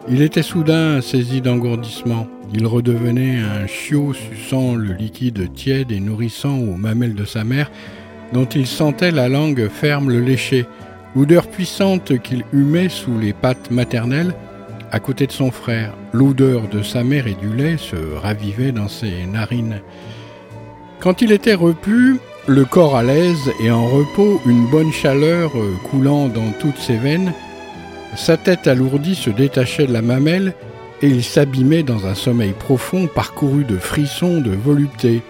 Il 0.07 0.21
était 0.21 0.41
soudain 0.41 1.01
saisi 1.01 1.41
d'engourdissement. 1.41 2.25
Il 2.53 2.65
redevenait 2.65 3.39
un 3.39 3.67
chiot 3.67 4.13
suçant 4.13 4.75
le 4.75 4.93
liquide 4.93 5.51
tiède 5.53 5.91
et 5.91 5.99
nourrissant 5.99 6.57
aux 6.57 6.77
mamelles 6.77 7.15
de 7.15 7.25
sa 7.25 7.43
mère, 7.43 7.69
dont 8.31 8.45
il 8.45 8.67
sentait 8.67 9.11
la 9.11 9.27
langue 9.27 9.67
ferme 9.67 10.09
le 10.09 10.21
lécher, 10.21 10.65
l'odeur 11.15 11.47
puissante 11.47 12.19
qu'il 12.19 12.43
humait 12.51 12.89
sous 12.89 13.17
les 13.17 13.33
pattes 13.33 13.71
maternelles, 13.71 14.33
à 14.91 14.99
côté 14.99 15.27
de 15.27 15.31
son 15.31 15.51
frère. 15.51 15.93
L'odeur 16.13 16.67
de 16.67 16.83
sa 16.83 17.03
mère 17.03 17.27
et 17.27 17.35
du 17.35 17.53
lait 17.53 17.77
se 17.77 17.95
ravivait 17.95 18.71
dans 18.71 18.87
ses 18.87 19.25
narines. 19.25 19.81
Quand 20.99 21.21
il 21.21 21.31
était 21.31 21.53
repu, 21.53 22.19
le 22.47 22.65
corps 22.65 22.95
à 22.95 23.03
l'aise 23.03 23.51
et 23.61 23.71
en 23.71 23.85
repos, 23.87 24.41
une 24.45 24.67
bonne 24.67 24.91
chaleur 24.91 25.51
euh, 25.57 25.73
coulant 25.89 26.27
dans 26.27 26.51
toutes 26.59 26.77
ses 26.77 26.97
veines, 26.97 27.33
sa 28.15 28.37
tête 28.37 28.67
alourdie 28.67 29.15
se 29.15 29.29
détachait 29.29 29.87
de 29.87 29.93
la 29.93 30.01
mamelle 30.01 30.53
et 31.01 31.07
il 31.07 31.23
s'abîmait 31.23 31.83
dans 31.83 32.07
un 32.07 32.15
sommeil 32.15 32.53
profond 32.53 33.07
parcouru 33.07 33.63
de 33.65 33.77
frissons, 33.77 34.39
de 34.39 34.51
volupté. 34.51 35.21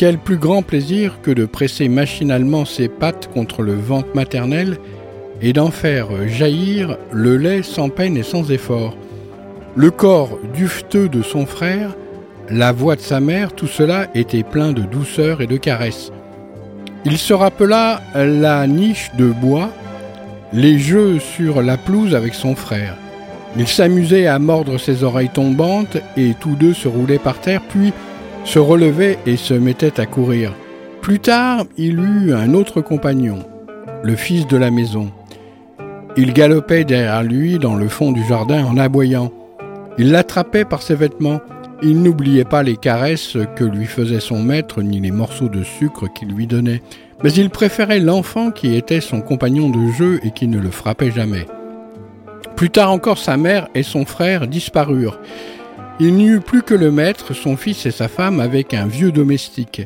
Quel 0.00 0.16
plus 0.16 0.38
grand 0.38 0.62
plaisir 0.62 1.18
que 1.20 1.30
de 1.30 1.44
presser 1.44 1.90
machinalement 1.90 2.64
ses 2.64 2.88
pattes 2.88 3.28
contre 3.34 3.60
le 3.60 3.74
ventre 3.74 4.08
maternel 4.14 4.78
et 5.42 5.52
d'en 5.52 5.70
faire 5.70 6.26
jaillir 6.26 6.96
le 7.12 7.36
lait 7.36 7.62
sans 7.62 7.90
peine 7.90 8.16
et 8.16 8.22
sans 8.22 8.50
effort. 8.50 8.96
Le 9.76 9.90
corps 9.90 10.38
dufteux 10.54 11.10
de 11.10 11.20
son 11.20 11.44
frère, 11.44 11.94
la 12.48 12.72
voix 12.72 12.96
de 12.96 13.02
sa 13.02 13.20
mère, 13.20 13.52
tout 13.52 13.66
cela 13.66 14.06
était 14.14 14.42
plein 14.42 14.72
de 14.72 14.80
douceur 14.80 15.42
et 15.42 15.46
de 15.46 15.58
caresses. 15.58 16.12
Il 17.04 17.18
se 17.18 17.34
rappela 17.34 18.00
la 18.14 18.66
niche 18.66 19.10
de 19.18 19.26
bois, 19.26 19.68
les 20.54 20.78
jeux 20.78 21.18
sur 21.18 21.60
la 21.60 21.76
pelouse 21.76 22.14
avec 22.14 22.32
son 22.32 22.54
frère. 22.54 22.96
Il 23.58 23.68
s'amusait 23.68 24.28
à 24.28 24.38
mordre 24.38 24.78
ses 24.78 25.04
oreilles 25.04 25.28
tombantes 25.28 25.98
et 26.16 26.32
tous 26.40 26.54
deux 26.54 26.72
se 26.72 26.88
roulaient 26.88 27.18
par 27.18 27.38
terre, 27.38 27.60
puis 27.68 27.92
se 28.44 28.58
relevait 28.58 29.18
et 29.26 29.36
se 29.36 29.54
mettait 29.54 30.00
à 30.00 30.06
courir. 30.06 30.52
Plus 31.00 31.18
tard, 31.18 31.64
il 31.76 31.98
eut 31.98 32.32
un 32.34 32.54
autre 32.54 32.80
compagnon, 32.80 33.38
le 34.02 34.16
fils 34.16 34.46
de 34.46 34.56
la 34.56 34.70
maison. 34.70 35.10
Il 36.16 36.32
galopait 36.32 36.84
derrière 36.84 37.22
lui 37.22 37.58
dans 37.58 37.76
le 37.76 37.88
fond 37.88 38.12
du 38.12 38.24
jardin 38.24 38.64
en 38.64 38.76
aboyant. 38.76 39.32
Il 39.98 40.10
l'attrapait 40.10 40.64
par 40.64 40.82
ses 40.82 40.94
vêtements. 40.94 41.40
Il 41.82 42.02
n'oubliait 42.02 42.44
pas 42.44 42.62
les 42.62 42.76
caresses 42.76 43.38
que 43.56 43.64
lui 43.64 43.86
faisait 43.86 44.20
son 44.20 44.42
maître 44.42 44.82
ni 44.82 45.00
les 45.00 45.12
morceaux 45.12 45.48
de 45.48 45.62
sucre 45.62 46.12
qu'il 46.12 46.28
lui 46.28 46.46
donnait. 46.46 46.82
Mais 47.22 47.32
il 47.32 47.50
préférait 47.50 48.00
l'enfant 48.00 48.50
qui 48.50 48.74
était 48.74 49.00
son 49.00 49.20
compagnon 49.20 49.70
de 49.70 49.90
jeu 49.92 50.20
et 50.22 50.30
qui 50.30 50.48
ne 50.48 50.58
le 50.58 50.70
frappait 50.70 51.10
jamais. 51.10 51.46
Plus 52.56 52.70
tard 52.70 52.90
encore, 52.90 53.18
sa 53.18 53.36
mère 53.36 53.68
et 53.74 53.82
son 53.82 54.04
frère 54.04 54.46
disparurent. 54.46 55.18
Il 56.02 56.14
n'y 56.14 56.28
eut 56.28 56.40
plus 56.40 56.62
que 56.62 56.72
le 56.72 56.90
maître, 56.90 57.34
son 57.34 57.58
fils 57.58 57.84
et 57.84 57.90
sa 57.90 58.08
femme 58.08 58.40
avec 58.40 58.72
un 58.72 58.86
vieux 58.86 59.12
domestique. 59.12 59.82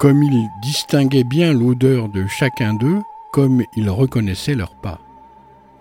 Comme 0.00 0.24
il 0.24 0.48
distinguait 0.60 1.22
bien 1.22 1.52
l'odeur 1.52 2.08
de 2.08 2.26
chacun 2.26 2.74
d'eux, 2.74 2.98
comme 3.32 3.62
il 3.76 3.90
reconnaissait 3.90 4.56
leurs 4.56 4.74
pas. 4.74 5.00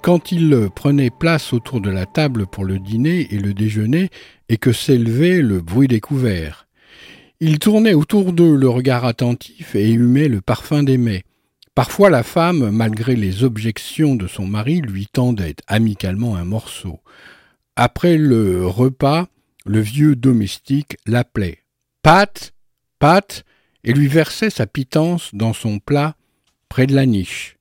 Quand 0.03 0.32
il 0.32 0.69
prenait 0.75 1.10
place 1.10 1.51
autour 1.51 1.82
de 1.82 1.89
la 1.89 2.06
table 2.06 2.45
pour 2.45 2.63
le 2.63 2.77
dîner 2.77 3.27
et 3.34 3.39
le 3.39 3.56
déjeuner, 3.56 4.12
et 4.49 4.58
que 4.58 4.71
s'élevait 4.71 5.41
le 5.41 5.62
bruit 5.62 5.88
des 5.88 5.99
couverts, 5.99 6.67
il 7.39 7.58
tournait 7.58 7.95
autour 7.95 8.34
d'eux 8.34 8.56
le 8.56 8.69
regard 8.69 9.03
attentif 9.03 9.73
et 9.73 9.89
humait 9.89 10.27
le 10.27 10.41
parfum 10.41 10.84
des 10.84 10.99
mets. 10.99 11.23
Parfois 11.73 12.12
la 12.12 12.21
femme, 12.21 12.69
malgré 12.69 13.15
les 13.15 13.43
objections 13.43 14.15
de 14.15 14.27
son 14.27 14.45
mari, 14.45 14.80
lui 14.82 15.08
tendait 15.08 15.56
amicalement 15.67 16.36
un 16.36 16.45
morceau. 16.45 16.99
Après 17.79 18.17
le 18.17 18.65
repas, 18.65 19.27
le 19.67 19.79
vieux 19.79 20.15
domestique 20.15 20.97
l'appelait 21.05 21.59
Pat, 22.01 22.55
Pat, 22.97 23.45
et 23.83 23.93
lui 23.93 24.07
versait 24.07 24.49
sa 24.49 24.65
pitance 24.65 25.29
dans 25.35 25.53
son 25.53 25.77
plat 25.77 26.15
près 26.69 26.87
de 26.87 26.95
la 26.95 27.05
niche. 27.05 27.56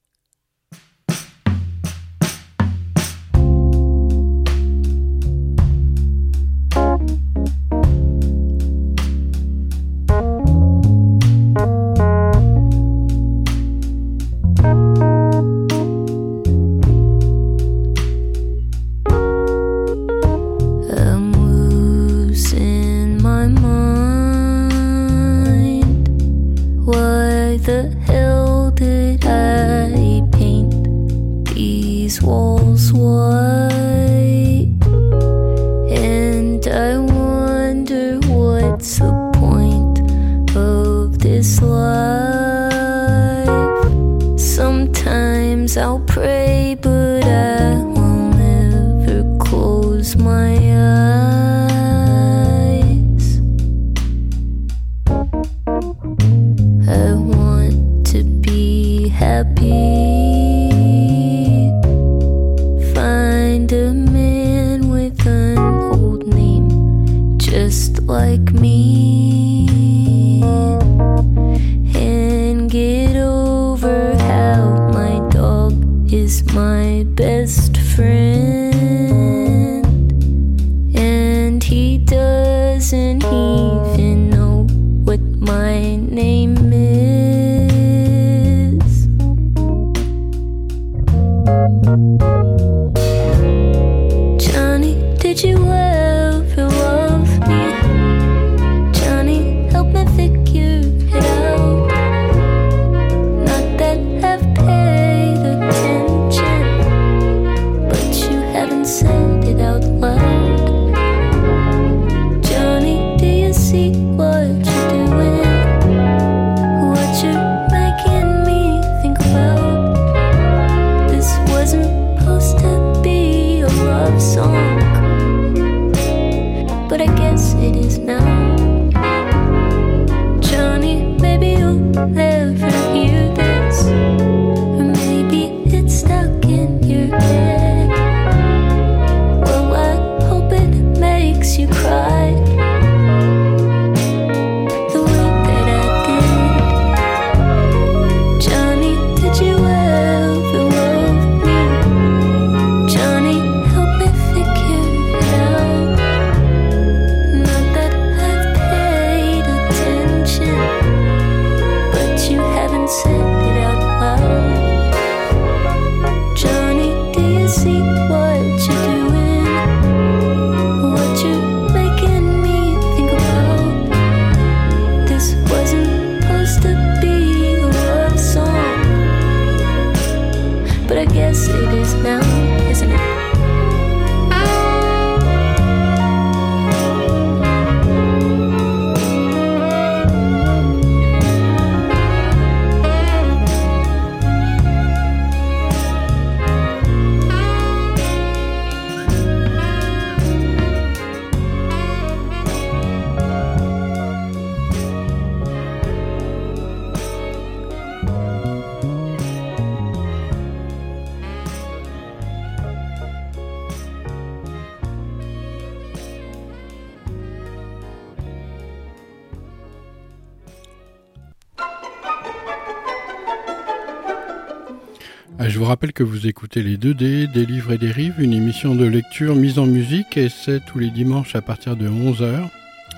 Que 225.96 226.02
vous 226.02 226.26
écoutez 226.26 226.62
les 226.62 226.76
2D, 226.76 227.32
des 227.32 227.46
livres 227.46 227.72
et 227.72 227.78
des 227.78 227.90
rives, 227.90 228.16
une 228.18 228.35
émission 228.35 228.74
de 228.74 228.85
lecture 228.85 229.35
mise 229.35 229.59
en 229.59 229.64
musique 229.64 230.18
et 230.18 230.28
c'est 230.28 230.62
tous 230.66 230.78
les 230.78 230.90
dimanches 230.90 231.35
à 231.35 231.40
partir 231.40 231.74
de 231.74 231.88
11h 231.88 232.50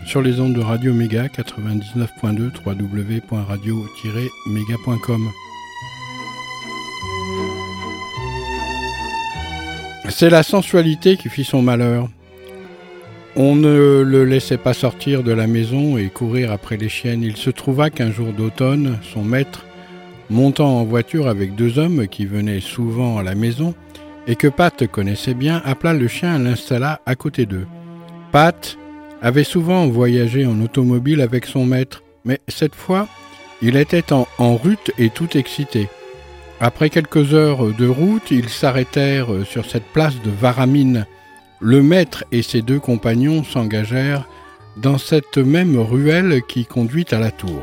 sur 0.04 0.20
les 0.20 0.40
ondes 0.40 0.54
de 0.54 0.60
Radio 0.60 0.92
Méga 0.92 1.28
99.2 1.28 2.50
www.radio-méga.com. 2.66 5.30
C'est 10.08 10.30
la 10.30 10.42
sensualité 10.42 11.16
qui 11.16 11.28
fit 11.28 11.44
son 11.44 11.62
malheur. 11.62 12.08
On 13.36 13.54
ne 13.54 14.02
le 14.02 14.24
laissait 14.24 14.58
pas 14.58 14.74
sortir 14.74 15.22
de 15.22 15.30
la 15.30 15.46
maison 15.46 15.98
et 15.98 16.08
courir 16.08 16.50
après 16.50 16.76
les 16.76 16.88
chiennes. 16.88 17.22
Il 17.22 17.36
se 17.36 17.50
trouva 17.50 17.90
qu'un 17.90 18.10
jour 18.10 18.32
d'automne, 18.32 18.98
son 19.14 19.22
maître, 19.22 19.67
montant 20.30 20.80
en 20.80 20.84
voiture 20.84 21.28
avec 21.28 21.54
deux 21.54 21.78
hommes 21.78 22.08
qui 22.08 22.26
venaient 22.26 22.60
souvent 22.60 23.18
à 23.18 23.22
la 23.22 23.34
maison, 23.34 23.74
et 24.26 24.36
que 24.36 24.48
Pat 24.48 24.86
connaissait 24.86 25.34
bien, 25.34 25.62
appela 25.64 25.94
le 25.94 26.06
chien 26.06 26.38
et 26.38 26.42
l'installa 26.42 27.00
à 27.06 27.14
côté 27.14 27.46
d'eux. 27.46 27.66
Pat 28.30 28.76
avait 29.22 29.44
souvent 29.44 29.86
voyagé 29.88 30.46
en 30.46 30.60
automobile 30.60 31.20
avec 31.20 31.46
son 31.46 31.64
maître, 31.64 32.02
mais 32.24 32.40
cette 32.46 32.74
fois, 32.74 33.08
il 33.62 33.76
était 33.76 34.12
en, 34.12 34.28
en 34.38 34.54
route 34.54 34.90
et 34.98 35.10
tout 35.10 35.36
excité. 35.36 35.88
Après 36.60 36.90
quelques 36.90 37.34
heures 37.34 37.72
de 37.72 37.86
route, 37.86 38.30
ils 38.30 38.48
s'arrêtèrent 38.48 39.46
sur 39.46 39.64
cette 39.64 39.86
place 39.86 40.20
de 40.22 40.30
Varamine, 40.30 41.06
le 41.60 41.82
maître 41.82 42.24
et 42.30 42.42
ses 42.42 42.62
deux 42.62 42.80
compagnons 42.80 43.42
s'engagèrent 43.44 44.28
dans 44.76 44.98
cette 44.98 45.38
même 45.38 45.78
ruelle 45.78 46.42
qui 46.46 46.66
conduit 46.66 47.06
à 47.10 47.18
la 47.18 47.30
tour. 47.30 47.62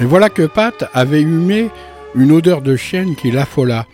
Et 0.00 0.04
voilà 0.04 0.30
que 0.30 0.42
Pat 0.42 0.88
avait 0.94 1.22
humé 1.22 1.70
une 2.14 2.30
odeur 2.30 2.62
de 2.62 2.76
chienne 2.76 3.16
qui 3.16 3.30
l'affola. 3.30 3.86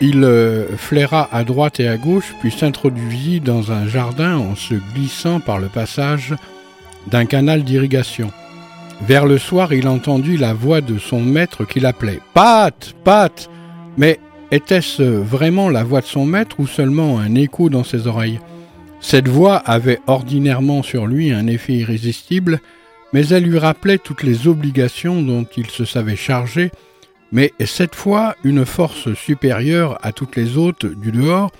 Il 0.00 0.24
euh, 0.24 0.76
flaira 0.76 1.28
à 1.32 1.44
droite 1.44 1.80
et 1.80 1.88
à 1.88 1.96
gauche, 1.96 2.32
puis 2.40 2.52
s'introduisit 2.52 3.40
dans 3.40 3.72
un 3.72 3.86
jardin 3.86 4.36
en 4.36 4.54
se 4.54 4.74
glissant 4.94 5.40
par 5.40 5.58
le 5.58 5.68
passage 5.68 6.34
d'un 7.08 7.24
canal 7.24 7.64
d'irrigation. 7.64 8.30
Vers 9.06 9.26
le 9.26 9.38
soir, 9.38 9.72
il 9.72 9.88
entendit 9.88 10.36
la 10.36 10.54
voix 10.54 10.80
de 10.80 10.98
son 10.98 11.20
maître 11.20 11.64
qui 11.64 11.80
l'appelait. 11.80 12.20
Pat 12.34 12.94
Pat 13.02 13.50
Mais 13.96 14.20
était-ce 14.52 15.02
vraiment 15.02 15.70
la 15.70 15.82
voix 15.82 16.02
de 16.02 16.06
son 16.06 16.24
maître 16.24 16.60
ou 16.60 16.68
seulement 16.68 17.18
un 17.18 17.34
écho 17.34 17.68
dans 17.68 17.84
ses 17.84 18.06
oreilles? 18.06 18.38
Cette 19.00 19.26
voix 19.26 19.56
avait 19.56 19.98
ordinairement 20.06 20.84
sur 20.84 21.06
lui 21.06 21.32
un 21.32 21.48
effet 21.48 21.72
irrésistible, 21.72 22.60
mais 23.12 23.26
elle 23.28 23.44
lui 23.44 23.58
rappelait 23.58 23.98
toutes 23.98 24.22
les 24.22 24.48
obligations 24.48 25.22
dont 25.22 25.46
il 25.56 25.68
se 25.68 25.84
savait 25.84 26.16
chargé, 26.16 26.70
mais 27.30 27.52
cette 27.64 27.94
fois 27.94 28.36
une 28.44 28.66
force 28.66 29.14
supérieure 29.14 29.98
à 30.02 30.12
toutes 30.12 30.36
les 30.36 30.56
autres 30.56 30.88
du 30.88 31.12
dehors 31.12 31.50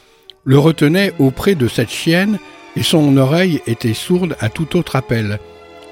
le 0.45 0.59
retenait 0.59 1.13
auprès 1.19 1.55
de 1.55 1.69
cette 1.69 1.91
chienne, 1.91 2.39
et 2.77 2.83
son 2.83 3.17
oreille 3.17 3.61
était 3.67 3.95
sourde 3.95 4.37
à 4.41 4.49
tout 4.49 4.77
autre 4.77 4.97
appel. 4.97 5.39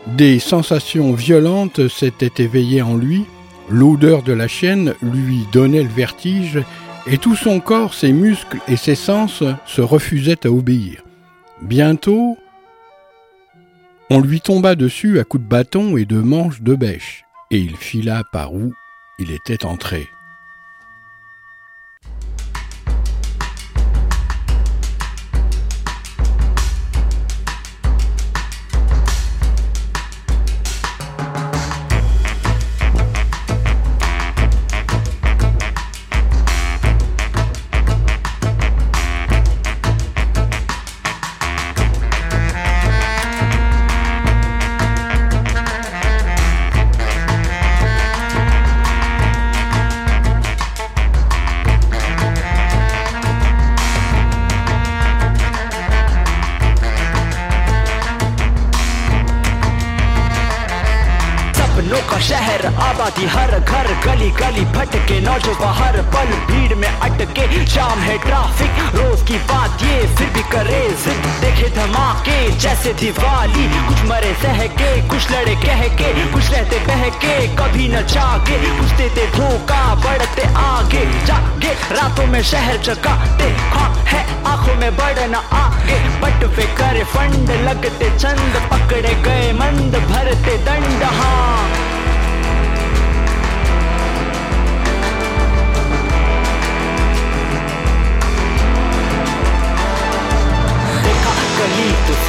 Des 0.07 0.39
sensations 0.39 1.13
violentes 1.13 1.89
s'étaient 1.89 2.43
éveillées 2.43 2.83
en 2.83 2.97
lui, 2.97 3.25
l'odeur 3.69 4.23
de 4.23 4.33
la 4.33 4.49
chienne 4.49 4.95
lui 5.03 5.47
donnait 5.53 5.83
le 5.83 5.89
vertige, 5.89 6.59
et 7.07 7.19
tout 7.19 7.37
son 7.37 7.61
corps, 7.61 7.95
ses 7.95 8.13
muscles 8.13 8.59
et 8.67 8.77
ses 8.77 8.95
sens 8.95 9.43
se 9.67 9.81
refusaient 9.81 10.47
à 10.47 10.51
obéir. 10.51 11.03
Bientôt, 11.63 12.37
on 14.11 14.21
lui 14.21 14.41
tomba 14.41 14.75
dessus 14.75 15.21
à 15.21 15.25
coups 15.25 15.45
de 15.45 15.49
bâton 15.49 15.97
et 15.97 16.05
de 16.05 16.19
manches 16.19 16.63
de 16.63 16.75
bêche, 16.75 17.25
et 17.51 17.59
il 17.59 17.77
fila 17.77 18.25
par 18.33 18.53
où 18.53 18.75
il 19.21 19.31
était 19.31 19.65
entré. 19.65 20.09
Diwali 73.01 73.67
कुछ 73.89 74.01
मरे 74.09 74.33
सह 74.43 74.59
के 74.77 74.89
कुछ 75.09 75.31
लड़े 75.33 75.55
कह 75.63 75.83
के 75.99 76.09
कुछ 76.33 76.51
रहते 76.51 76.79
बह 76.87 77.09
के 77.23 77.35
कभी 77.57 77.87
न 77.89 78.03
जागे। 78.07 78.59
कुछ 78.79 78.91
देते 78.99 79.27
धोखा, 79.37 79.83
बढ़ते 80.05 80.43
आगे। 80.63 81.05
जागे, 81.27 81.73
रातों 81.97 82.27
में 82.27 82.43
शहर 82.43 82.77
जगाते 82.89 83.49
हाँ 83.75 83.89
है, 84.09 84.23
आँखों 84.45 84.75
में 84.75 84.91
बढ़ना 84.97 85.39
आगे। 85.63 85.99
बट 86.21 86.45
वे 86.57 86.67
करे 86.77 87.05
फंड, 87.15 87.51
लगते 87.69 88.11
चंद 88.19 88.61
पकड़े 88.73 89.15
गए 89.25 89.53
मंद, 89.53 89.97
भरते 90.11 90.57
दंड 90.65 91.03
हाँ। 91.21 92.00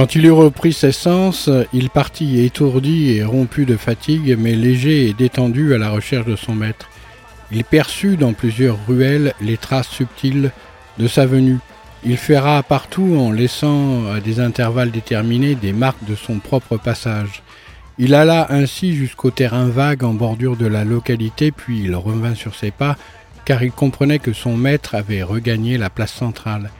Quand 0.00 0.14
il 0.14 0.24
eut 0.24 0.32
repris 0.32 0.72
ses 0.72 0.92
sens, 0.92 1.50
il 1.74 1.90
partit 1.90 2.42
étourdi 2.42 3.10
et 3.10 3.22
rompu 3.22 3.66
de 3.66 3.76
fatigue, 3.76 4.34
mais 4.38 4.54
léger 4.54 5.06
et 5.06 5.12
détendu 5.12 5.74
à 5.74 5.78
la 5.78 5.90
recherche 5.90 6.24
de 6.24 6.36
son 6.36 6.54
maître. 6.54 6.88
Il 7.52 7.64
perçut 7.64 8.16
dans 8.16 8.32
plusieurs 8.32 8.78
ruelles 8.88 9.34
les 9.42 9.58
traces 9.58 9.90
subtiles 9.90 10.52
de 10.96 11.06
sa 11.06 11.26
venue. 11.26 11.58
Il 12.02 12.16
ferra 12.16 12.62
partout 12.62 13.14
en 13.18 13.30
laissant 13.30 14.10
à 14.10 14.20
des 14.20 14.40
intervalles 14.40 14.90
déterminés 14.90 15.54
des 15.54 15.74
marques 15.74 16.06
de 16.08 16.14
son 16.14 16.38
propre 16.38 16.78
passage. 16.78 17.42
Il 17.98 18.14
alla 18.14 18.46
ainsi 18.48 18.94
jusqu'au 18.94 19.30
terrain 19.30 19.66
vague 19.66 20.02
en 20.02 20.14
bordure 20.14 20.56
de 20.56 20.66
la 20.66 20.84
localité, 20.84 21.52
puis 21.52 21.82
il 21.84 21.94
revint 21.94 22.34
sur 22.34 22.54
ses 22.54 22.70
pas, 22.70 22.96
car 23.44 23.62
il 23.62 23.70
comprenait 23.70 24.18
que 24.18 24.32
son 24.32 24.56
maître 24.56 24.94
avait 24.94 25.22
regagné 25.22 25.76
la 25.76 25.90
place 25.90 26.14
centrale. 26.14 26.70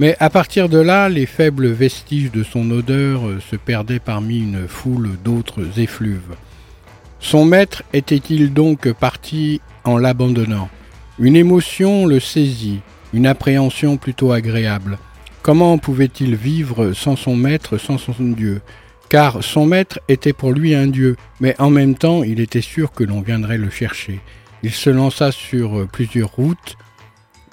Mais 0.00 0.16
à 0.18 0.28
partir 0.28 0.68
de 0.68 0.78
là, 0.78 1.08
les 1.08 1.26
faibles 1.26 1.68
vestiges 1.68 2.32
de 2.32 2.42
son 2.42 2.70
odeur 2.70 3.22
se 3.48 3.56
perdaient 3.56 4.00
parmi 4.00 4.40
une 4.40 4.66
foule 4.66 5.10
d'autres 5.24 5.78
effluves. 5.78 6.34
Son 7.20 7.44
maître 7.44 7.84
était-il 7.92 8.52
donc 8.52 8.92
parti 8.92 9.60
en 9.84 9.96
l'abandonnant? 9.96 10.68
Une 11.18 11.36
émotion 11.36 12.06
le 12.06 12.18
saisit, 12.18 12.80
une 13.12 13.26
appréhension 13.26 13.96
plutôt 13.96 14.32
agréable. 14.32 14.98
Comment 15.42 15.78
pouvait-il 15.78 16.34
vivre 16.34 16.92
sans 16.92 17.16
son 17.16 17.36
maître, 17.36 17.78
sans 17.78 17.98
son 17.98 18.14
Dieu? 18.18 18.62
Car 19.08 19.44
son 19.44 19.64
maître 19.64 20.00
était 20.08 20.32
pour 20.32 20.52
lui 20.52 20.74
un 20.74 20.88
Dieu, 20.88 21.16
mais 21.38 21.54
en 21.60 21.70
même 21.70 21.94
temps 21.94 22.24
il 22.24 22.40
était 22.40 22.60
sûr 22.60 22.90
que 22.90 23.04
l'on 23.04 23.20
viendrait 23.20 23.58
le 23.58 23.70
chercher. 23.70 24.18
Il 24.64 24.72
se 24.72 24.90
lança 24.90 25.30
sur 25.30 25.86
plusieurs 25.86 26.30
routes, 26.30 26.76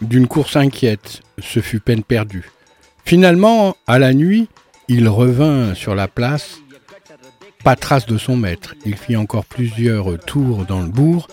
d'une 0.01 0.27
course 0.27 0.55
inquiète, 0.55 1.21
ce 1.39 1.59
fut 1.59 1.79
peine 1.79 2.03
perdue. 2.03 2.49
Finalement, 3.05 3.75
à 3.87 3.99
la 3.99 4.13
nuit, 4.13 4.47
il 4.87 5.07
revint 5.07 5.73
sur 5.73 5.95
la 5.95 6.07
place, 6.07 6.59
pas 7.63 7.75
trace 7.75 8.05
de 8.05 8.17
son 8.17 8.35
maître. 8.35 8.75
Il 8.85 8.95
fit 8.95 9.15
encore 9.15 9.45
plusieurs 9.45 10.19
tours 10.19 10.65
dans 10.65 10.81
le 10.81 10.89
bourg. 10.89 11.27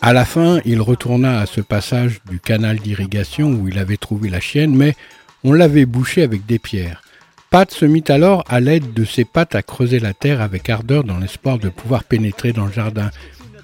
À 0.00 0.12
la 0.12 0.24
fin, 0.24 0.60
il 0.64 0.80
retourna 0.80 1.40
à 1.40 1.46
ce 1.46 1.60
passage 1.60 2.20
du 2.28 2.40
canal 2.40 2.78
d'irrigation 2.78 3.52
où 3.52 3.68
il 3.68 3.78
avait 3.78 3.98
trouvé 3.98 4.30
la 4.30 4.40
chienne, 4.40 4.74
mais 4.74 4.96
on 5.44 5.52
l'avait 5.52 5.86
bouché 5.86 6.22
avec 6.22 6.46
des 6.46 6.58
pierres. 6.58 7.02
Pat 7.50 7.70
se 7.70 7.84
mit 7.84 8.04
alors 8.08 8.44
à 8.48 8.60
l'aide 8.60 8.92
de 8.94 9.04
ses 9.04 9.24
pattes 9.24 9.54
à 9.54 9.62
creuser 9.62 9.98
la 9.98 10.14
terre 10.14 10.40
avec 10.40 10.70
ardeur 10.70 11.04
dans 11.04 11.18
l'espoir 11.18 11.58
de 11.58 11.68
pouvoir 11.68 12.04
pénétrer 12.04 12.52
dans 12.52 12.66
le 12.66 12.72
jardin, 12.72 13.10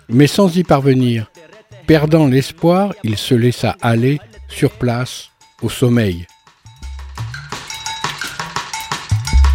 mais 0.09 0.27
sans 0.27 0.55
y 0.57 0.65
parvenir. 0.65 1.31
Perdant 1.88 2.28
l'espoir, 2.28 2.94
il 3.04 3.18
se 3.18 3.36
laissa 3.36 3.76
aller, 3.82 4.20
sur 4.50 4.72
place, 4.72 5.30
au 5.62 5.70
sommeil. 5.70 6.26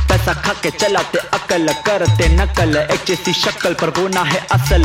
पैसा 0.09 0.33
खा 0.43 0.53
के 0.63 0.71
चलाते 0.71 1.19
अकल 1.39 1.69
करते 1.87 2.29
नकल 2.37 2.77
एक 2.77 3.05
जैसी 3.09 3.33
शक्ल 3.33 3.73
पर 3.81 3.91
वो 3.99 4.07
ना 4.09 4.23
है 4.25 4.41
असल 4.57 4.85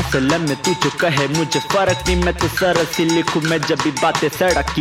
असल 0.00 0.38
में 0.46 0.56
तू 0.64 0.74
जो 0.82 0.90
कहे 1.00 1.26
मुझे 1.36 1.60
फर्क 1.72 2.04
नहीं 2.06 2.16
मैं 2.24 2.34
तो 2.38 2.48
सरस 2.58 2.96
ही 2.98 3.04
लिखूं 3.14 3.40
मैं 3.50 3.58
जब 3.68 3.78
भी 3.84 3.90
बातें 4.02 4.28
सड़क 4.38 4.74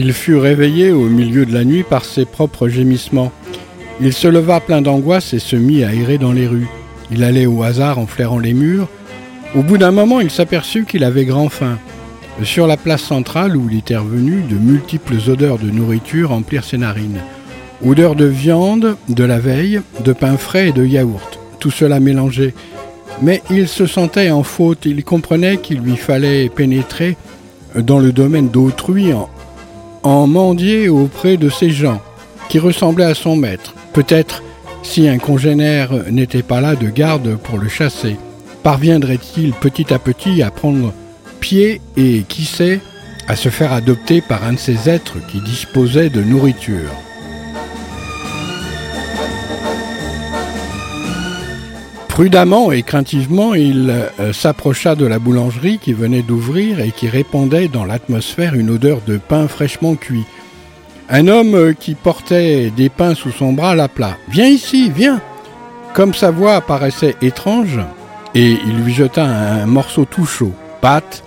Il 0.00 0.12
fut 0.12 0.36
réveillé 0.36 0.92
au 0.92 1.08
milieu 1.08 1.44
de 1.44 1.52
la 1.52 1.64
nuit 1.64 1.82
par 1.82 2.04
ses 2.04 2.24
propres 2.24 2.68
gémissements. 2.68 3.32
Il 4.00 4.12
se 4.12 4.28
leva 4.28 4.60
plein 4.60 4.80
d'angoisse 4.80 5.34
et 5.34 5.40
se 5.40 5.56
mit 5.56 5.82
à 5.82 5.92
errer 5.92 6.18
dans 6.18 6.30
les 6.30 6.46
rues. 6.46 6.68
Il 7.10 7.24
allait 7.24 7.46
au 7.46 7.64
hasard 7.64 7.98
en 7.98 8.06
flairant 8.06 8.38
les 8.38 8.54
murs. 8.54 8.86
Au 9.56 9.62
bout 9.64 9.76
d'un 9.76 9.90
moment, 9.90 10.20
il 10.20 10.30
s'aperçut 10.30 10.84
qu'il 10.84 11.02
avait 11.02 11.24
grand 11.24 11.48
faim. 11.48 11.80
Sur 12.44 12.68
la 12.68 12.76
place 12.76 13.02
centrale 13.02 13.56
où 13.56 13.68
il 13.68 13.78
était 13.78 13.96
revenu, 13.96 14.42
de 14.42 14.54
multiples 14.54 15.16
odeurs 15.28 15.58
de 15.58 15.68
nourriture 15.68 16.30
emplirent 16.30 16.62
ses 16.62 16.78
narines. 16.78 17.18
Odeur 17.84 18.14
de 18.14 18.26
viande, 18.26 18.96
de 19.08 19.24
la 19.24 19.40
veille, 19.40 19.80
de 20.04 20.12
pain 20.12 20.36
frais 20.36 20.68
et 20.68 20.72
de 20.72 20.86
yaourt. 20.86 21.40
Tout 21.58 21.72
cela 21.72 21.98
mélangé. 21.98 22.54
Mais 23.20 23.42
il 23.50 23.66
se 23.66 23.86
sentait 23.86 24.30
en 24.30 24.44
faute. 24.44 24.86
Il 24.86 25.02
comprenait 25.02 25.56
qu'il 25.56 25.80
lui 25.80 25.96
fallait 25.96 26.48
pénétrer 26.50 27.16
dans 27.74 27.98
le 27.98 28.12
domaine 28.12 28.48
d'autrui 28.48 29.12
en, 29.12 29.28
en 30.08 30.26
mendier 30.26 30.88
auprès 30.88 31.36
de 31.36 31.50
ces 31.50 31.70
gens 31.70 32.00
qui 32.48 32.58
ressemblaient 32.58 33.04
à 33.04 33.14
son 33.14 33.36
maître. 33.36 33.74
Peut-être, 33.92 34.42
si 34.82 35.06
un 35.06 35.18
congénère 35.18 35.90
n'était 36.10 36.42
pas 36.42 36.62
là 36.62 36.76
de 36.76 36.88
garde 36.88 37.36
pour 37.36 37.58
le 37.58 37.68
chasser, 37.68 38.16
parviendrait-il 38.62 39.52
petit 39.52 39.92
à 39.92 39.98
petit 39.98 40.42
à 40.42 40.50
prendre 40.50 40.94
pied 41.40 41.82
et, 41.98 42.24
qui 42.26 42.44
sait, 42.44 42.80
à 43.28 43.36
se 43.36 43.50
faire 43.50 43.74
adopter 43.74 44.22
par 44.22 44.44
un 44.44 44.54
de 44.54 44.58
ces 44.58 44.88
êtres 44.88 45.18
qui 45.30 45.40
disposait 45.40 46.08
de 46.08 46.22
nourriture. 46.22 46.90
Prudemment 52.18 52.72
et 52.72 52.82
craintivement, 52.82 53.54
il 53.54 53.90
euh, 54.18 54.32
s'approcha 54.32 54.96
de 54.96 55.06
la 55.06 55.20
boulangerie 55.20 55.78
qui 55.78 55.92
venait 55.92 56.22
d'ouvrir 56.22 56.80
et 56.80 56.90
qui 56.90 57.08
répandait 57.08 57.68
dans 57.68 57.84
l'atmosphère 57.84 58.54
une 58.54 58.70
odeur 58.70 59.02
de 59.06 59.18
pain 59.18 59.46
fraîchement 59.46 59.94
cuit. 59.94 60.24
Un 61.08 61.28
homme 61.28 61.54
euh, 61.54 61.72
qui 61.74 61.94
portait 61.94 62.70
des 62.70 62.88
pains 62.88 63.14
sous 63.14 63.30
son 63.30 63.52
bras 63.52 63.76
l'appela. 63.76 64.16
Viens 64.30 64.48
ici, 64.48 64.90
viens. 64.90 65.20
Comme 65.94 66.12
sa 66.12 66.32
voix 66.32 66.60
paraissait 66.60 67.14
étrange, 67.22 67.78
et 68.34 68.58
il 68.66 68.82
lui 68.82 68.92
jeta 68.92 69.24
un 69.24 69.66
morceau 69.66 70.04
tout 70.04 70.26
chaud. 70.26 70.52
Pat, 70.80 71.22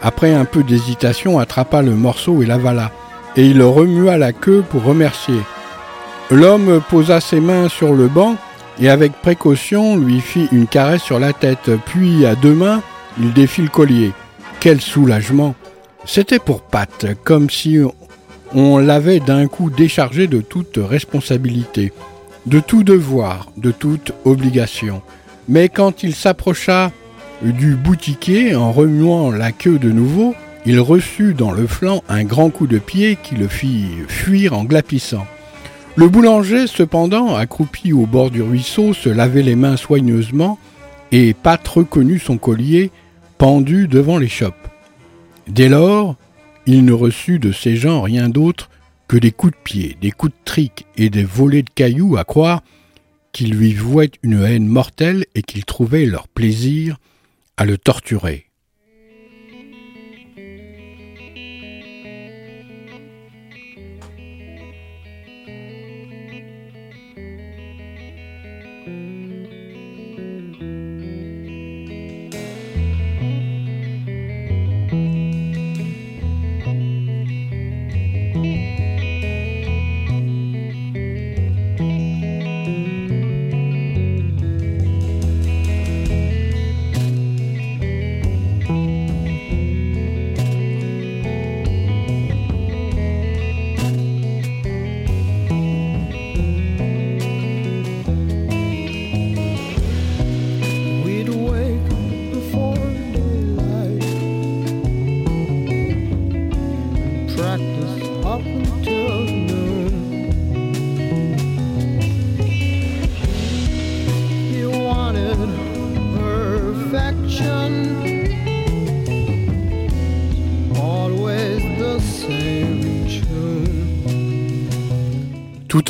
après 0.00 0.32
un 0.32 0.44
peu 0.44 0.62
d'hésitation, 0.62 1.40
attrapa 1.40 1.82
le 1.82 1.96
morceau 1.96 2.40
et 2.40 2.46
l'avala, 2.46 2.92
et 3.34 3.46
il 3.46 3.60
remua 3.64 4.16
la 4.16 4.32
queue 4.32 4.62
pour 4.70 4.84
remercier. 4.84 5.40
L'homme 6.30 6.80
posa 6.88 7.18
ses 7.20 7.40
mains 7.40 7.68
sur 7.68 7.94
le 7.94 8.06
banc 8.06 8.36
et 8.78 8.88
avec 8.88 9.12
précaution 9.12 9.96
lui 9.96 10.20
fit 10.20 10.48
une 10.52 10.66
caresse 10.66 11.02
sur 11.02 11.18
la 11.18 11.32
tête, 11.32 11.70
puis 11.86 12.26
à 12.26 12.34
deux 12.34 12.54
mains, 12.54 12.82
il 13.18 13.32
défit 13.32 13.62
le 13.62 13.68
collier. 13.68 14.12
Quel 14.60 14.80
soulagement 14.80 15.54
C'était 16.04 16.38
pour 16.38 16.62
Pat, 16.62 17.06
comme 17.24 17.50
si 17.50 17.78
on 18.54 18.78
l'avait 18.78 19.20
d'un 19.20 19.46
coup 19.46 19.70
déchargé 19.70 20.26
de 20.26 20.40
toute 20.40 20.78
responsabilité, 20.78 21.92
de 22.46 22.60
tout 22.60 22.82
devoir, 22.82 23.50
de 23.56 23.70
toute 23.70 24.12
obligation. 24.24 25.02
Mais 25.48 25.68
quand 25.68 26.02
il 26.02 26.14
s'approcha 26.14 26.92
du 27.42 27.74
boutiquier 27.74 28.54
en 28.54 28.72
remuant 28.72 29.30
la 29.30 29.52
queue 29.52 29.78
de 29.78 29.90
nouveau, 29.90 30.34
il 30.66 30.78
reçut 30.78 31.34
dans 31.34 31.52
le 31.52 31.66
flanc 31.66 32.02
un 32.08 32.24
grand 32.24 32.50
coup 32.50 32.66
de 32.66 32.78
pied 32.78 33.16
qui 33.22 33.34
le 33.34 33.48
fit 33.48 33.86
fuir 34.08 34.52
en 34.52 34.64
glapissant. 34.64 35.26
Le 35.96 36.08
boulanger, 36.08 36.66
cependant, 36.66 37.34
accroupi 37.34 37.92
au 37.92 38.06
bord 38.06 38.30
du 38.30 38.42
ruisseau, 38.42 38.94
se 38.94 39.08
lavait 39.08 39.42
les 39.42 39.56
mains 39.56 39.76
soigneusement, 39.76 40.58
et 41.12 41.34
Pat 41.34 41.66
reconnut 41.66 42.20
son 42.20 42.38
collier 42.38 42.90
pendu 43.38 43.88
devant 43.88 44.18
l'échoppe. 44.18 44.68
Dès 45.48 45.68
lors, 45.68 46.16
il 46.66 46.84
ne 46.84 46.92
reçut 46.92 47.38
de 47.38 47.52
ces 47.52 47.76
gens 47.76 48.02
rien 48.02 48.28
d'autre 48.28 48.70
que 49.08 49.16
des 49.16 49.32
coups 49.32 49.52
de 49.52 49.62
pied, 49.62 49.96
des 50.00 50.12
coups 50.12 50.32
de 50.32 50.44
trique 50.44 50.86
et 50.96 51.10
des 51.10 51.24
volées 51.24 51.64
de 51.64 51.70
cailloux 51.74 52.16
à 52.16 52.24
croire 52.24 52.62
qu'ils 53.32 53.52
lui 53.52 53.72
vouaient 53.72 54.12
une 54.22 54.42
haine 54.42 54.66
mortelle 54.66 55.24
et 55.34 55.42
qu'ils 55.42 55.64
trouvaient 55.64 56.06
leur 56.06 56.28
plaisir 56.28 56.98
à 57.56 57.64
le 57.64 57.76
torturer. 57.76 58.49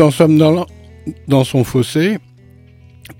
En 0.01 0.11
somnant 0.11 0.67
dans 1.29 1.45
son 1.45 1.63
fossé, 1.63 2.17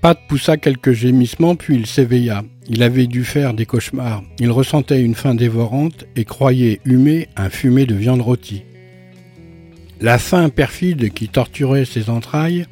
Pat 0.01 0.17
poussa 0.27 0.57
quelques 0.57 0.93
gémissements 0.93 1.55
puis 1.55 1.75
il 1.75 1.85
s'éveilla. 1.85 2.43
Il 2.69 2.81
avait 2.81 3.05
dû 3.05 3.23
faire 3.23 3.53
des 3.53 3.67
cauchemars. 3.67 4.23
Il 4.39 4.49
ressentait 4.49 5.03
une 5.03 5.13
faim 5.13 5.35
dévorante 5.35 6.05
et 6.15 6.25
croyait 6.25 6.81
humer 6.83 7.27
un 7.37 7.51
fumet 7.51 7.85
de 7.85 7.93
viande 7.93 8.21
rôtie. 8.21 8.63
La 9.99 10.17
faim 10.17 10.49
perfide 10.49 11.13
qui 11.13 11.27
torturait 11.27 11.85
ses 11.85 12.09
entrailles 12.09 12.65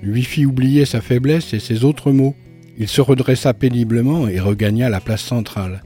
lui 0.00 0.22
fit 0.22 0.46
oublier 0.46 0.84
sa 0.84 1.00
faiblesse 1.00 1.52
et 1.54 1.58
ses 1.58 1.82
autres 1.82 2.12
maux. 2.12 2.36
Il 2.78 2.86
se 2.86 3.00
redressa 3.00 3.52
péniblement 3.52 4.28
et 4.28 4.38
regagna 4.38 4.88
la 4.88 5.00
place 5.00 5.22
centrale. 5.22 5.82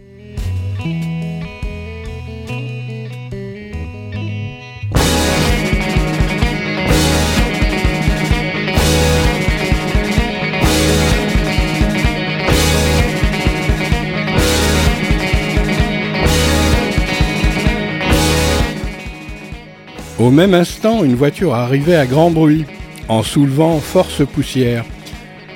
Au 20.18 20.30
même 20.30 20.54
instant, 20.54 21.04
une 21.04 21.14
voiture 21.14 21.54
arrivait 21.54 21.96
à 21.96 22.06
grand 22.06 22.30
bruit, 22.30 22.64
en 23.08 23.22
soulevant 23.22 23.78
force 23.78 24.26
poussière. 24.26 24.84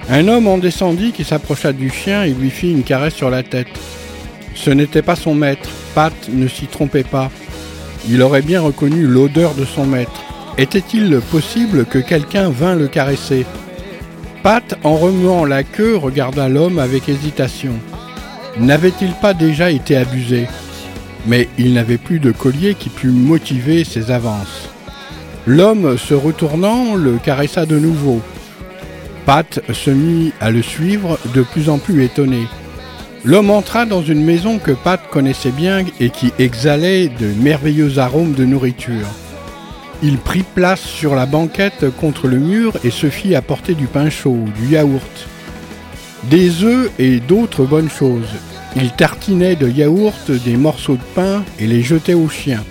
Un 0.09 0.29
homme 0.29 0.47
en 0.47 0.59
descendit 0.59 1.13
qui 1.13 1.25
s'approcha 1.25 1.73
du 1.73 1.91
chien 1.91 2.25
et 2.25 2.31
lui 2.33 2.51
fit 2.51 2.73
une 2.73 2.83
caresse 2.83 3.15
sur 3.15 3.31
la 3.31 3.43
tête. 3.43 3.69
Ce 4.55 4.71
n'était 4.71 5.03
pas 5.03 5.17
son 5.17 5.35
maître, 5.35 5.69
Pat 5.95 6.15
ne 6.29 6.49
s'y 6.49 6.67
trompait 6.67 7.05
pas. 7.05 7.31
Il 8.09 8.23
aurait 8.23 8.43
bien 8.43 8.61
reconnu 8.61 9.07
l'odeur 9.07 9.55
de 9.55 9.65
son 9.65 9.85
maître. 9.85 10.23
Était-il 10.59 11.21
possible 11.21 11.85
que 11.85 11.99
quelqu'un 11.99 12.51
vînt 12.51 12.77
le 12.77 12.89
caresser? 12.89 13.45
Pat, 14.43 14.79
en 14.85 14.97
remuant 14.97 15.45
la 15.45 15.65
queue, 15.65 15.97
regarda 15.97 16.49
l'homme 16.49 16.79
avec 16.79 17.09
hésitation. 17.09 17.73
N'avait-il 18.59 19.11
pas 19.13 19.35
déjà 19.35 19.71
été 19.71 19.97
abusé? 19.97 20.47
Mais 21.27 21.49
il 21.59 21.75
n'avait 21.75 21.99
plus 21.99 22.21
de 22.21 22.33
collier 22.33 22.75
qui 22.75 22.89
pût 22.89 23.11
motiver 23.11 23.85
ses 23.85 24.11
avances. 24.11 24.69
L'homme, 25.47 25.97
se 25.97 26.15
retournant, 26.15 26.95
le 26.95 27.19
caressa 27.19 27.67
de 27.67 27.79
nouveau. 27.79 28.21
Pat 29.25 29.61
se 29.73 29.91
mit 29.91 30.33
à 30.41 30.51
le 30.51 30.63
suivre, 30.63 31.19
de 31.35 31.43
plus 31.43 31.69
en 31.69 31.79
plus 31.79 32.05
étonné. 32.05 32.47
L'homme 33.25 33.51
entra 33.51 33.87
dans 33.87 34.03
une 34.03 34.25
maison 34.25 34.59
que 34.59 34.71
Pat 34.71 35.01
connaissait 35.11 35.51
bien 35.51 35.85
et 35.99 36.11
qui 36.11 36.33
exhalait 36.39 37.09
de 37.09 37.27
merveilleux 37.43 37.99
arômes 37.99 38.35
de 38.35 38.45
nourriture. 38.45 39.09
Il 40.03 40.19
prit 40.19 40.45
place 40.45 40.83
sur 40.83 41.15
la 41.15 41.27
banquette 41.27 41.87
contre 41.97 42.29
le 42.29 42.39
mur 42.39 42.75
et 42.85 42.91
se 42.91 43.09
fit 43.09 43.35
apporter 43.35 43.75
du 43.75 43.87
pain 43.87 44.11
chaud, 44.11 44.45
du 44.57 44.75
yaourt, 44.75 45.29
des 46.25 46.63
œufs 46.63 46.91
et 46.99 47.19
d'autres 47.19 47.65
bonnes 47.65 47.91
choses. 47.91 48.35
Il 48.79 48.93
tartinait 48.93 49.57
de 49.57 49.71
yaourt 49.71 50.31
des 50.31 50.59
morceaux 50.59 50.97
de 50.97 51.15
pain 51.15 51.43
et 51.59 51.67
les 51.67 51.83
jetait 51.83 52.13
au 52.13 52.29
chien, 52.29 52.63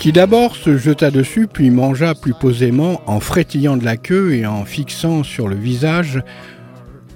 qui 0.00 0.10
d'abord 0.10 0.56
se 0.56 0.76
jeta 0.76 1.12
dessus 1.12 1.46
puis 1.46 1.70
mangea 1.70 2.16
plus 2.16 2.34
posément 2.34 3.00
en 3.06 3.20
frétillant 3.20 3.76
de 3.76 3.84
la 3.84 3.96
queue 3.96 4.34
et 4.34 4.46
en 4.46 4.64
fixant 4.64 5.22
sur 5.22 5.46
le 5.46 5.54
visage 5.54 6.20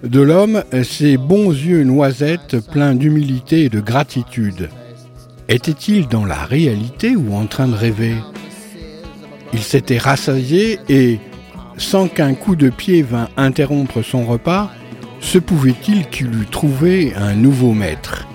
de 0.05 0.21
l'homme 0.21 0.63
ses 0.85 1.17
bons 1.17 1.51
yeux 1.51 1.83
noisettes 1.83 2.59
pleins 2.71 2.95
d'humilité 2.95 3.65
et 3.65 3.69
de 3.69 3.81
gratitude. 3.81 4.69
Était-il 5.49 6.07
dans 6.07 6.25
la 6.25 6.45
réalité 6.45 7.17
ou 7.17 7.35
en 7.35 7.47
train 7.47 7.67
de 7.67 7.75
rêver? 7.75 8.15
Il 9.53 9.63
s'était 9.63 9.99
rassasié 9.99 10.79
et, 10.89 11.19
sans 11.77 12.07
qu'un 12.07 12.35
coup 12.35 12.55
de 12.55 12.71
pied 12.71 13.03
vînt 13.03 13.29
interrompre 13.37 14.03
son 14.03 14.25
repas, 14.25 14.71
se 15.23 15.39
pouvait-il 15.39 16.09
qu'il 16.09 16.27
eût 16.27 16.47
trouvé 16.51 17.15
un 17.17 17.35
nouveau 17.35 17.73
maître? 17.73 18.27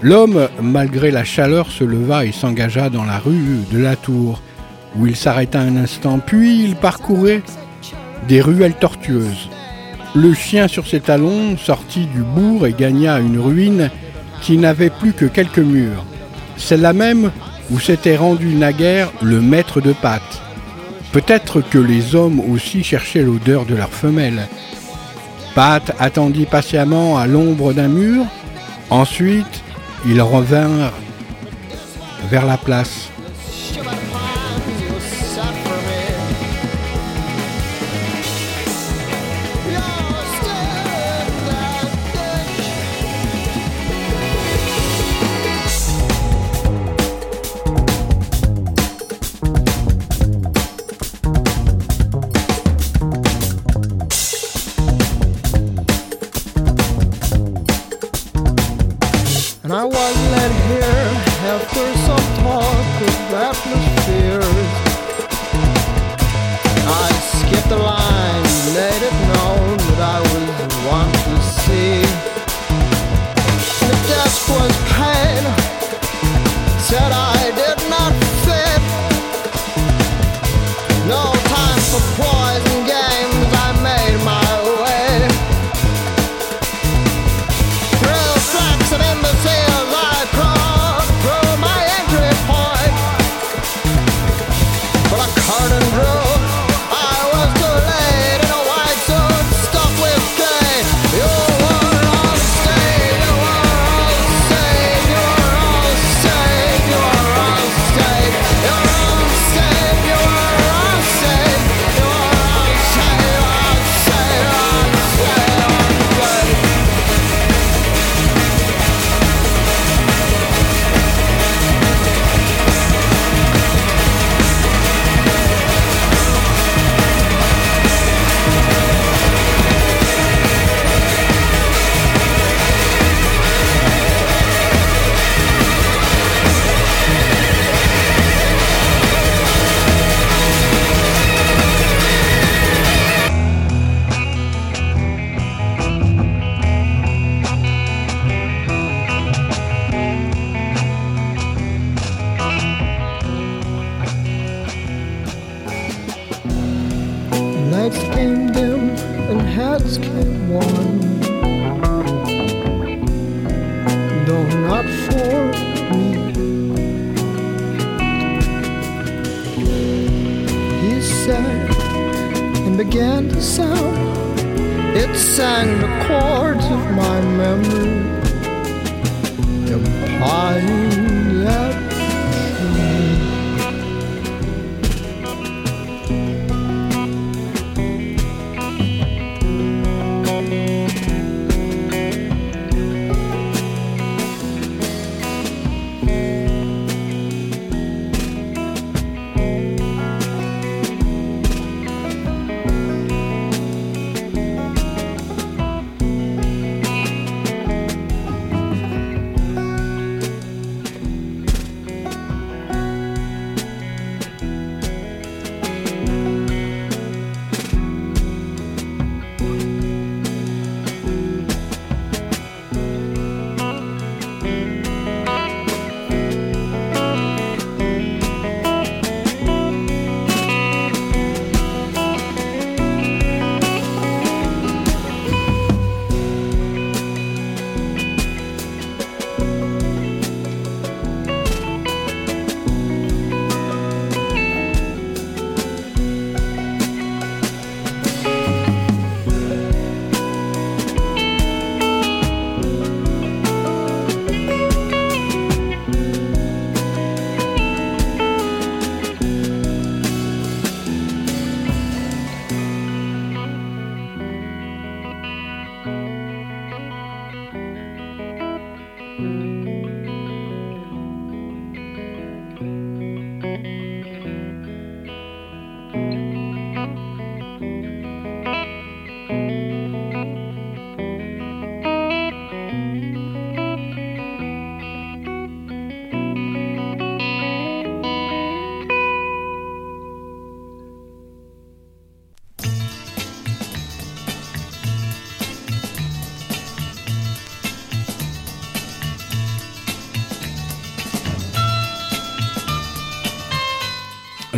L'homme, 0.00 0.48
malgré 0.62 1.10
la 1.10 1.24
chaleur, 1.24 1.70
se 1.70 1.84
leva 1.84 2.24
et 2.24 2.32
s'engagea 2.32 2.88
dans 2.88 3.04
la 3.04 3.18
rue 3.18 3.60
de 3.70 3.78
la 3.78 3.96
tour, 3.96 4.40
où 4.96 5.06
il 5.06 5.16
s'arrêta 5.16 5.60
un 5.60 5.76
instant, 5.76 6.18
puis 6.18 6.64
il 6.64 6.76
parcourait 6.76 7.42
des 8.28 8.40
ruelles 8.40 8.74
tortueuses. 8.74 9.50
Le 10.14 10.32
chien 10.32 10.68
sur 10.68 10.86
ses 10.86 11.00
talons 11.00 11.56
sortit 11.56 12.06
du 12.06 12.22
bourg 12.22 12.66
et 12.66 12.72
gagna 12.72 13.18
une 13.18 13.38
ruine 13.38 13.90
qui 14.40 14.56
n'avait 14.58 14.90
plus 14.90 15.12
que 15.12 15.24
quelques 15.24 15.58
murs. 15.58 16.04
Celle-là 16.56 16.92
même 16.92 17.30
où 17.70 17.78
s'était 17.78 18.16
rendu 18.16 18.54
naguère 18.54 19.10
le 19.22 19.40
maître 19.40 19.80
de 19.80 19.92
pâte. 19.92 20.42
Peut-être 21.12 21.60
que 21.60 21.78
les 21.78 22.14
hommes 22.14 22.40
aussi 22.40 22.82
cherchaient 22.82 23.22
l'odeur 23.22 23.66
de 23.66 23.74
leurs 23.74 23.92
femelles, 23.92 24.48
Pat 25.54 25.94
attendit 25.98 26.46
patiemment 26.46 27.18
à 27.18 27.26
l'ombre 27.26 27.72
d'un 27.72 27.88
mur. 27.88 28.24
Ensuite, 28.90 29.62
il 30.06 30.20
revint 30.22 30.90
vers 32.30 32.46
la 32.46 32.56
place. 32.56 33.11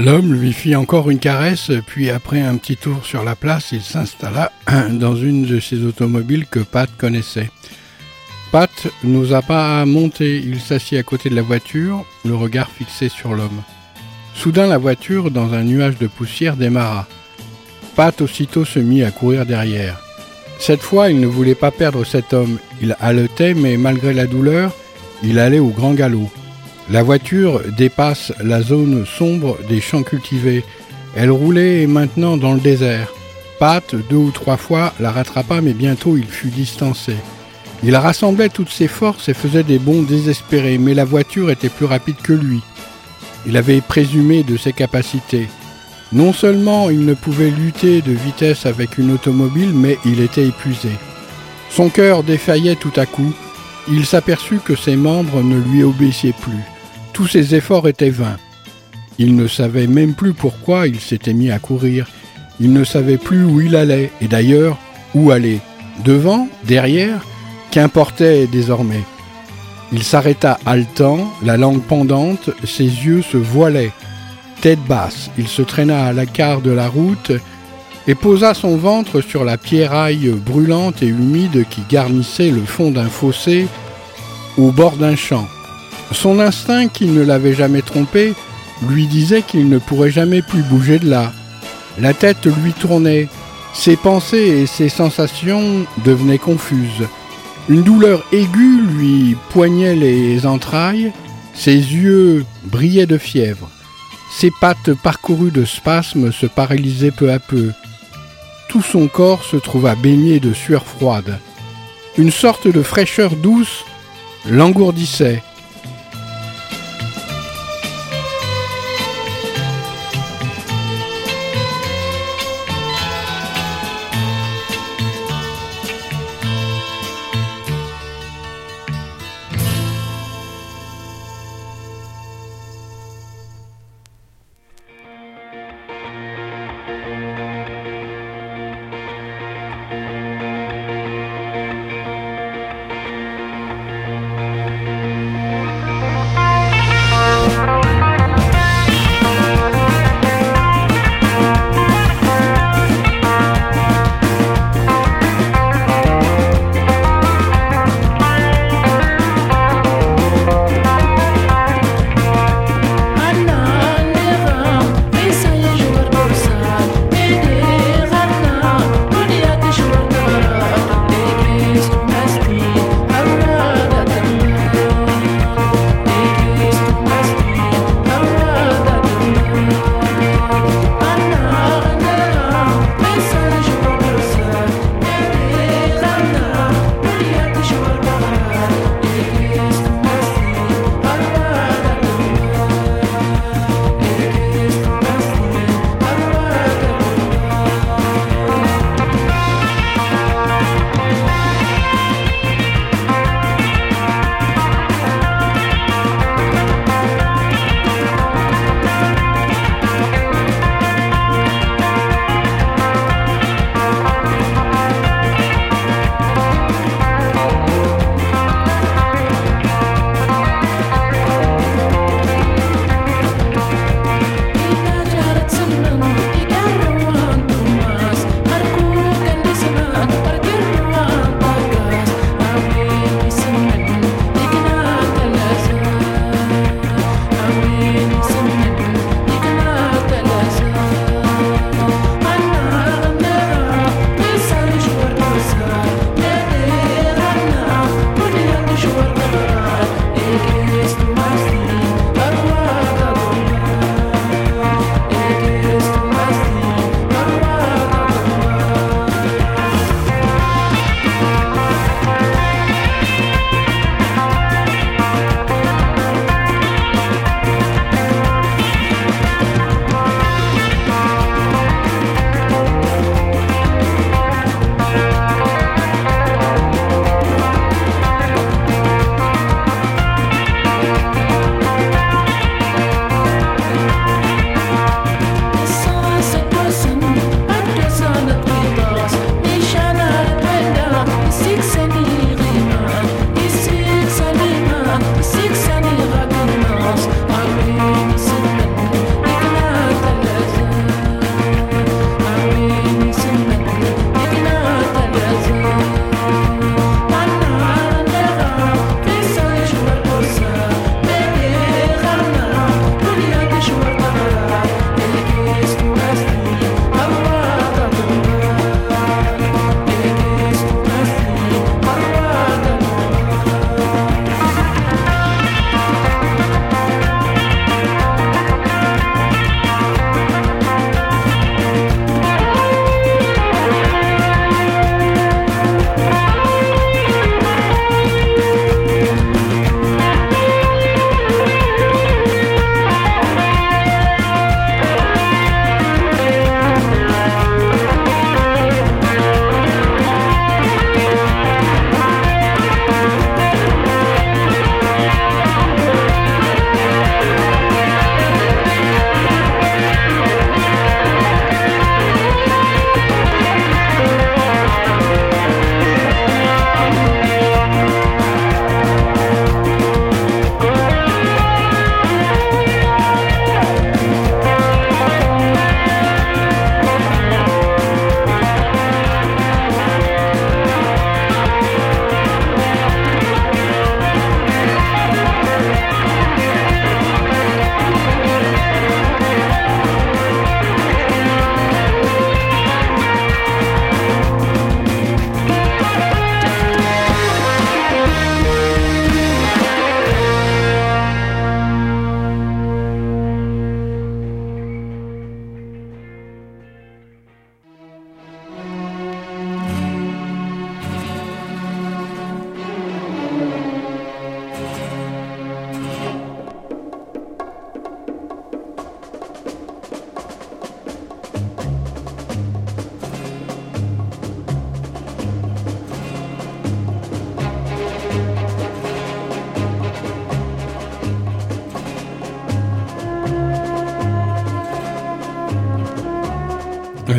L'homme 0.05 0.35
lui 0.35 0.53
fit 0.53 0.77
encore 0.77 1.09
une 1.09 1.19
caresse, 1.19 1.71
puis 1.87 2.11
après 2.11 2.43
un 2.43 2.59
petit 2.59 2.77
tour 2.77 3.07
sur 3.07 3.25
la 3.25 3.35
place, 3.35 3.73
il 3.73 3.81
s'installa 3.81 4.53
dans 4.91 5.17
une 5.17 5.47
de 5.47 5.61
ces 5.61 5.83
automobiles 5.83 6.45
que 6.45 6.61
Pat 6.61 6.91
connaissait. 6.99 7.51
Pat 8.53 8.71
n'osa 9.03 9.41
pas 9.41 9.83
monter, 9.87 10.37
il 10.37 10.61
s'assit 10.61 10.99
à 10.99 11.03
côté 11.03 11.31
de 11.31 11.35
la 11.35 11.41
voiture, 11.41 12.05
le 12.27 12.35
regard 12.35 12.69
fixé 12.69 13.09
sur 13.09 13.33
l'homme. 13.33 13.63
Soudain 14.35 14.67
la 14.67 14.77
voiture, 14.77 15.31
dans 15.31 15.55
un 15.55 15.63
nuage 15.63 15.97
de 15.97 16.07
poussière, 16.07 16.57
démarra. 16.57 17.07
Pat 17.97 18.21
aussitôt 18.21 18.67
se 18.67 18.81
mit 18.81 19.03
à 19.05 19.11
courir 19.11 19.47
derrière. 19.47 20.03
Cette 20.59 20.83
fois, 20.83 21.09
il 21.09 21.19
ne 21.19 21.27
voulait 21.27 21.55
pas 21.55 21.71
perdre 21.71 22.05
cet 22.05 22.35
homme. 22.35 22.59
Il 22.83 22.95
haletait, 23.01 23.55
mais 23.55 23.79
malgré 23.79 24.13
la 24.13 24.27
douleur, 24.27 24.71
il 25.23 25.39
allait 25.39 25.61
au 25.61 25.69
grand 25.69 25.95
galop. 25.95 26.31
La 26.91 27.03
voiture 27.03 27.63
dépasse 27.79 28.33
la 28.43 28.61
zone 28.61 29.07
sombre 29.07 29.57
des 29.69 29.81
champs 29.81 30.03
cultivés. 30.03 30.65
Elle 31.17 31.31
roulait 31.31 31.87
maintenant 31.87 32.37
dans 32.37 32.53
le 32.53 32.61
désert. 32.61 33.11
Pat, 33.59 33.95
deux 34.11 34.17
ou 34.17 34.31
trois 34.31 34.59
fois, 34.59 34.93
la 35.01 35.11
rattrapa, 35.11 35.63
mais 35.63 35.73
bientôt 35.73 36.19
il 36.19 36.27
fut 36.27 36.49
distancé. 36.49 37.15
Il 37.83 37.97
rassemblait 37.97 38.51
toutes 38.51 38.71
ses 38.71 38.89
forces 38.89 39.31
et 39.31 39.35
faisait 39.35 39.63
des 39.63 39.79
bonds 39.79 40.03
désespérés, 40.03 40.77
mais 40.77 40.93
la 40.93 41.07
voiture 41.07 41.51
était 41.51 41.71
plus 41.71 41.87
rapide 41.87 42.17
que 42.23 42.35
lui. 42.35 42.61
Il 43.47 43.57
avait 43.57 43.81
présumé 43.81 44.43
de 44.43 44.59
ses 44.59 44.73
capacités. 44.73 45.49
Non 46.13 46.35
seulement 46.35 46.91
il 46.91 47.07
ne 47.07 47.15
pouvait 47.15 47.51
lutter 47.51 48.03
de 48.03 48.13
vitesse 48.13 48.67
avec 48.67 48.99
une 48.99 49.13
automobile, 49.13 49.73
mais 49.73 49.99
il 50.05 50.21
était 50.21 50.47
épuisé. 50.47 50.91
Son 51.71 51.89
cœur 51.89 52.23
défaillait 52.23 52.77
tout 52.77 52.93
à 52.97 53.07
coup. 53.07 53.33
Il 53.89 54.05
s'aperçut 54.05 54.61
que 54.65 54.77
ses 54.77 54.97
membres 54.97 55.43
ne 55.43 55.59
lui 55.59 55.83
obéissaient 55.83 56.35
plus. 56.39 56.74
Tous 57.15 57.29
ses 57.29 57.55
efforts 57.55 57.87
étaient 57.87 58.11
vains. 58.11 58.39
Il 59.19 59.37
ne 59.37 59.47
savait 59.47 59.87
même 59.87 60.15
plus 60.15 60.35
pourquoi 60.35 60.89
il 60.89 60.99
s'était 60.99 61.33
mis 61.33 61.53
à 61.53 61.61
courir. 61.61 62.09
Il 62.59 62.73
ne 62.73 62.83
savait 62.83 63.19
plus 63.19 63.45
où 63.45 63.61
il 63.61 63.77
allait, 63.77 64.11
et 64.21 64.27
d'ailleurs, 64.27 64.77
où 65.15 65.31
aller? 65.31 65.61
Devant, 66.05 66.49
derrière, 66.65 67.25
qu'importait 67.71 68.49
désormais? 68.49 69.05
Il 69.93 70.03
s'arrêta 70.03 70.59
haletant, 70.67 71.33
la 71.45 71.57
langue 71.57 71.83
pendante, 71.83 72.51
ses 72.65 72.83
yeux 72.83 73.23
se 73.23 73.37
voilaient. 73.37 73.93
Tête 74.61 74.85
basse, 74.89 75.31
il 75.39 75.47
se 75.47 75.63
traîna 75.63 76.07
à 76.07 76.13
la 76.13 76.27
quart 76.27 76.63
de 76.63 76.73
la 76.73 76.89
route 76.89 77.31
et 78.09 78.17
posa 78.17 78.55
son 78.55 78.77
ventre 78.77 79.21
sur 79.21 79.45
la 79.45 79.57
pierraille 79.57 80.31
brûlante 80.31 81.03
et 81.03 81.07
humide 81.07 81.65
qui 81.71 81.83
garnissait 81.89 82.51
le 82.51 82.63
fond 82.63 82.91
d'un 82.91 83.09
fossé 83.09 83.69
au 84.59 84.73
bord 84.73 84.97
d'un 84.97 85.15
champ. 85.15 85.47
Son 86.13 86.39
instinct, 86.41 86.89
qui 86.89 87.07
ne 87.07 87.23
l'avait 87.23 87.55
jamais 87.55 87.83
trompé, 87.83 88.35
lui 88.89 89.07
disait 89.07 89.43
qu'il 89.43 89.69
ne 89.69 89.79
pourrait 89.79 90.11
jamais 90.11 90.43
plus 90.43 90.63
bouger 90.63 90.99
de 90.99 91.09
là. 91.09 91.33
La 91.99 92.13
tête 92.13 92.47
lui 92.47 92.73
tournait, 92.73 93.29
ses 93.73 93.97
pensées 93.97 94.63
et 94.63 94.67
ses 94.67 94.89
sensations 94.89 95.87
devenaient 96.05 96.39
confuses. 96.39 97.09
Une 97.69 97.83
douleur 97.83 98.25
aiguë 98.33 98.83
lui 98.83 99.37
poignait 99.51 99.95
les 99.95 100.47
entrailles, 100.47 101.13
ses 101.55 101.75
yeux 101.75 102.45
brillaient 102.65 103.07
de 103.07 103.19
fièvre. 103.19 103.71
Ses 104.31 104.51
pattes 104.61 104.93
parcourues 104.95 105.53
de 105.53 105.65
spasmes 105.65 106.33
se 106.33 106.47
paralysaient 106.47 107.13
peu 107.13 107.33
à 107.33 107.39
peu. 107.39 107.71
Tout 108.69 108.83
son 108.83 109.07
corps 109.07 109.45
se 109.45 109.57
trouva 109.57 109.95
baigné 109.95 110.41
de 110.41 110.53
sueur 110.53 110.85
froide. 110.85 111.39
Une 112.19 112.33
sorte 112.33 112.69
de 112.69 112.83
fraîcheur 112.83 113.37
douce 113.37 113.85
l'engourdissait. 114.49 115.43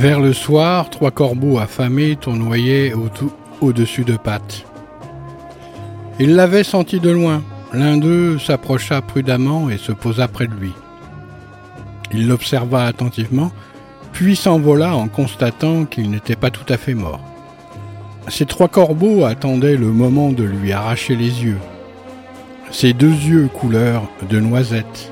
Vers 0.06 0.20
le 0.20 0.34
soir, 0.34 0.92
trois 0.92 1.10
corbeaux 1.10 1.58
affamés 1.58 2.16
tournoyaient 2.16 2.94
au-dessus 3.60 4.04
de 4.04 4.16
Pat. 4.16 4.64
Il 6.20 6.36
l'avait 6.36 6.64
senti 6.64 7.00
de 7.00 7.10
loin. 7.10 7.42
L'un 7.74 7.98
d'eux 7.98 8.38
s'approcha 8.38 9.02
prudemment 9.02 9.68
et 9.72 9.80
se 9.80 9.92
posa 9.92 10.28
près 10.28 10.46
de 10.46 10.54
lui. 10.54 10.74
Il 12.12 12.28
l'observa 12.28 12.84
attentivement, 12.84 13.52
puis 14.12 14.36
s'envola 14.36 14.96
en 14.96 15.08
constatant 15.08 15.86
qu'il 15.86 16.12
n'était 16.12 16.36
pas 16.36 16.52
tout 16.52 16.72
à 16.72 16.78
fait 16.78 16.94
mort. 16.94 17.22
Ces 18.28 18.46
trois 18.46 18.68
corbeaux 18.68 19.26
attendaient 19.26 19.76
le 19.76 19.88
moment 19.88 20.32
de 20.32 20.44
lui 20.44 20.72
arracher 20.72 21.16
les 21.16 21.44
yeux. 21.44 21.58
Ses 22.70 22.94
deux 22.94 23.10
yeux 23.10 23.48
couleur 23.52 24.04
de 24.30 24.40
noisette. 24.40 25.12